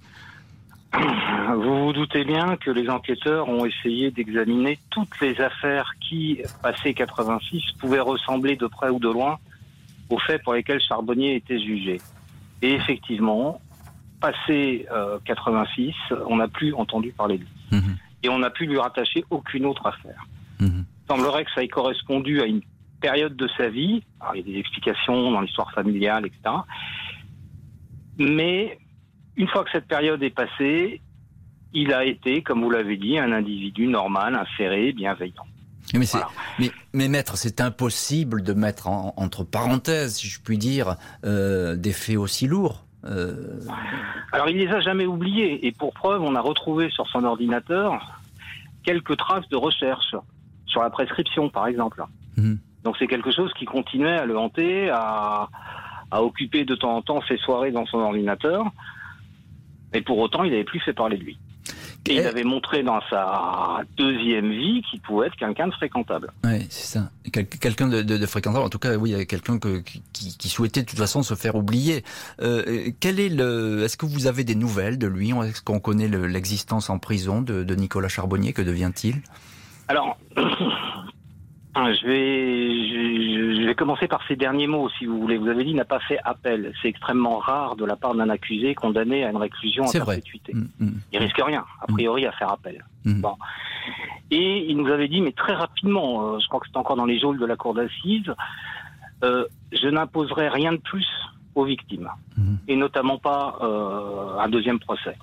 [0.94, 6.94] Vous vous doutez bien que les enquêteurs ont essayé d'examiner toutes les affaires qui, passé
[6.94, 9.38] 86, pouvaient ressembler de près ou de loin
[10.10, 12.02] aux faits pour lesquels Charbonnier était jugé.
[12.62, 13.62] Et effectivement,
[14.20, 14.88] passé
[15.26, 15.94] 86,
[16.28, 17.80] on n'a plus entendu parler de lui.
[17.80, 17.94] Mmh.
[18.24, 20.26] Et on n'a pu lui rattacher aucune autre affaire.
[20.60, 20.66] Mmh.
[20.66, 22.62] Il semblerait que ça ait correspondu à une
[23.00, 24.04] période de sa vie.
[24.20, 26.56] Alors, il y a des explications dans l'histoire familiale, etc.
[28.18, 28.78] Mais
[29.36, 31.02] une fois que cette période est passée,
[31.74, 35.46] il a été, comme vous l'avez dit, un individu normal, inséré, bienveillant.
[35.94, 36.06] Mais,
[36.60, 41.94] mais, mais, maître, c'est impossible de mettre entre parenthèses, si je puis dire, euh, des
[41.94, 42.86] faits aussi lourds.
[43.06, 43.60] Euh...
[44.32, 45.66] Alors, il les a jamais oubliés.
[45.66, 48.20] Et pour preuve, on a retrouvé sur son ordinateur
[48.84, 50.16] quelques traces de recherche
[50.68, 52.04] sur la prescription, par exemple.
[52.38, 52.56] Mmh.
[52.90, 55.48] Donc, c'est quelque chose qui continuait à le hanter, à,
[56.10, 58.66] à occuper de temps en temps ses soirées dans son ordinateur.
[59.94, 61.38] Et pour autant, il n'avait plus fait parler de lui.
[62.08, 66.32] Et il avait montré dans sa deuxième vie qu'il pouvait être quelqu'un de fréquentable.
[66.44, 67.12] Oui, c'est ça.
[67.32, 71.54] quelqu'un de, fréquentable, en tout cas, oui, quelqu'un qui, souhaitait de toute façon se faire
[71.54, 72.04] oublier.
[72.42, 75.30] Euh, quel est le Est-ce que vous avez des nouvelles de lui?
[75.30, 78.52] Est-ce qu'on connaît l'existence en prison de, de Nicolas Charbonnier?
[78.52, 79.22] Que devient-il?
[79.88, 80.18] Alors,
[81.94, 85.38] Je vais, je, vais commencer par ces derniers mots, si vous voulez.
[85.38, 86.74] Vous avez dit n'a pas fait appel.
[86.82, 90.54] C'est extrêmement rare de la part d'un accusé condamné à une réclusion à perpétuité.
[90.54, 91.02] Mm, mm.
[91.14, 92.84] Il risque rien, a priori, à faire appel.
[93.06, 93.22] Mm.
[93.22, 93.36] Bon.
[94.32, 97.06] Et il nous avait dit, mais très rapidement, euh, je crois que c'est encore dans
[97.06, 98.32] les geôles de la cour d'assises,
[99.24, 101.08] euh, je n'imposerai rien de plus
[101.56, 102.58] aux victimes, Mhm.
[102.68, 105.16] et notamment pas euh, un deuxième procès.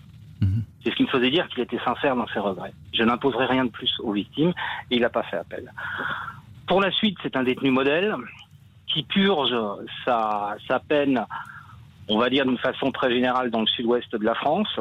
[0.85, 2.73] C'est ce qui me faisait dire qu'il était sincère dans ses regrets.
[2.95, 4.53] Je n'imposerai rien de plus aux victimes,
[4.91, 5.73] et il n'a pas fait appel.
[6.67, 8.15] Pour la suite, c'est un détenu modèle
[8.87, 9.55] qui purge
[10.05, 11.25] sa, sa peine,
[12.09, 14.79] on va dire d'une façon très générale, dans le sud-ouest de la France,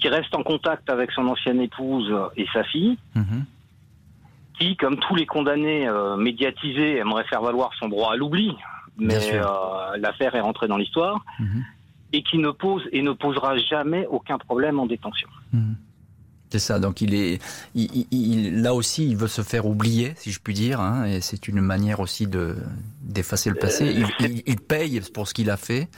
[0.00, 3.44] qui reste en contact avec son ancienne épouse et sa fille, Mhm.
[4.58, 8.54] qui, comme tous les condamnés euh, médiatisés, aimerait faire valoir son droit à l'oubli,
[8.98, 11.64] mais euh, l'affaire est rentrée dans l'histoire, Mhm.
[12.12, 15.28] et qui ne pose et ne posera jamais aucun problème en détention.
[15.52, 15.76] Mhm.
[16.50, 17.40] C'est ça, donc il est,
[17.74, 21.04] il, il- il- là aussi, il veut se faire oublier, si je puis dire, hein,
[21.04, 22.56] et c'est une manière aussi de
[23.02, 23.86] d'effacer le passé.
[23.86, 25.88] Il, il- il paye pour ce qu'il a fait.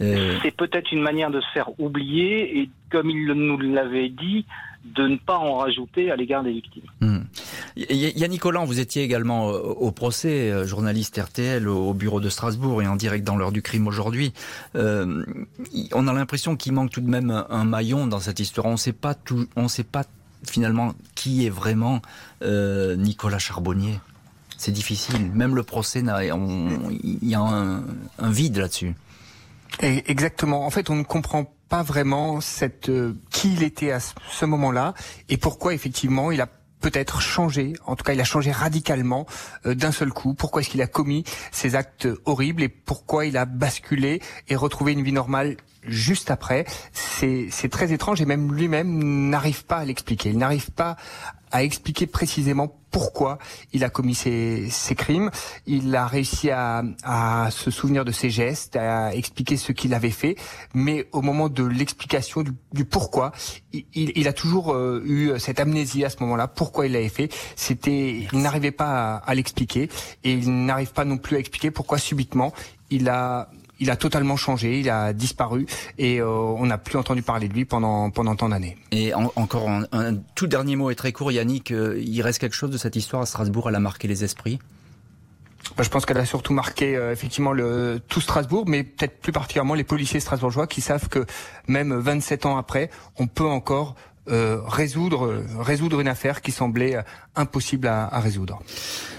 [0.00, 4.44] Euh, C'est peut-être une manière de se faire oublier, et comme il nous l'avait dit,
[4.84, 6.82] de ne pas en rajouter à l'égard des victimes.
[7.76, 11.94] Y- y- Yannick Collant, vous étiez également euh, au procès, euh, journaliste RTL au au
[11.94, 14.32] bureau de Strasbourg et en direct dans l'heure du crime aujourd'hui.
[14.76, 15.24] Euh,
[15.92, 18.66] on a l'impression qu'il manque tout de même un, maillon dans cette histoire.
[18.66, 20.04] On sait pas tout, on sait pas
[20.44, 22.02] finalement qui est vraiment
[22.42, 24.00] euh, Nicolas Charbonnier.
[24.58, 25.30] C'est difficile.
[25.32, 27.82] Même le procès, il y a un,
[28.18, 28.94] un vide là-dessus.
[29.80, 30.66] Exactement.
[30.66, 34.92] En fait, on ne comprend pas vraiment cette euh, qui il était à ce- moment-là
[35.30, 36.48] et pourquoi effectivement il a
[36.82, 39.24] peut-être changé, en tout cas il a changé radicalement
[39.64, 40.34] euh, d'un seul coup.
[40.34, 44.92] Pourquoi est-ce qu'il a commis ces actes horribles et pourquoi il a basculé et retrouvé
[44.92, 46.66] une vie normale juste après?
[46.92, 50.30] C'est très étrange et même lui-même n'arrive pas à l'expliquer.
[50.30, 50.96] Il n'arrive pas
[51.52, 53.38] à expliquer précisément pourquoi
[53.72, 55.30] il a commis ces, crimes.
[55.66, 60.10] Il a réussi à, à se souvenir de ses gestes, à expliquer ce qu'il avait
[60.10, 60.36] fait,
[60.74, 63.32] mais au moment de l'explication du, du pourquoi,
[63.72, 66.48] il, il- il a toujours euh, eu cette amnésie à ce moment-là.
[66.48, 69.88] Pourquoi il l'avait fait C'était, il n'arrivait pas à, à l'expliquer
[70.24, 72.52] et il n'arrive pas non plus à expliquer pourquoi subitement
[72.90, 73.48] il a
[73.82, 75.66] il a totalement changé, il a disparu
[75.98, 78.76] et euh, on n'a plus entendu parler de lui pendant pendant tant d'années.
[78.92, 81.70] Et en- encore un, un tout dernier mot et très court, Yannick.
[81.72, 83.68] euh, il reste quelque chose de cette histoire à Strasbourg.
[83.68, 84.58] Elle a marqué les esprits?
[85.76, 89.32] Bah, je pense qu'elle a surtout marqué euh, effectivement le tout Strasbourg, mais peut-être plus
[89.32, 91.24] particulièrement les policiers strasbourgeois qui savent que
[91.68, 93.94] même 27 ans après, on peut encore
[94.28, 97.02] euh, résoudre euh, résoudre une affaire qui semblait euh,
[97.36, 98.60] impossible à, résoudre.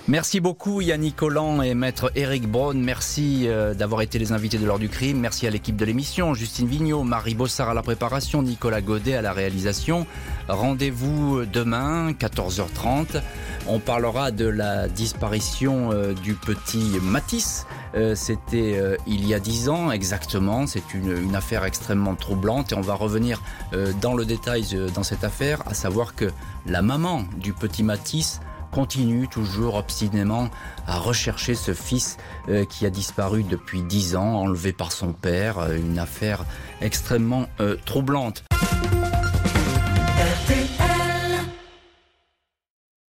[0.08, 2.74] Merci beaucoup Yannick Collant et maître Eric Braun.
[2.74, 5.20] Merci euh, d'avoir été les invités de l'heure du crime.
[5.20, 9.22] Merci à l'équipe de l'émission, Justine Vignot, Marie Bossard à la préparation, Nicolas Godet à
[9.22, 10.06] la réalisation.
[10.50, 13.22] Rendez-vous demain, 14h30.
[13.68, 17.66] On parlera de la disparition euh, du petit Matisse.
[17.96, 20.68] Euh, C'était euh, il y a dix ans exactement.
[20.68, 23.42] C'est une, une affaire extrêmement troublante et on va revenir
[23.74, 26.32] euh, dans le détail euh, dans cette affaire, à savoir que
[26.66, 28.40] la maman du petit Matisse
[28.72, 30.50] continue toujours obstinément
[30.88, 32.18] à rechercher ce fils
[32.50, 36.44] euh, qui a disparu depuis dix ans, enlevé par son père, euh, une affaire
[36.82, 38.44] extrêmement euh, troublante.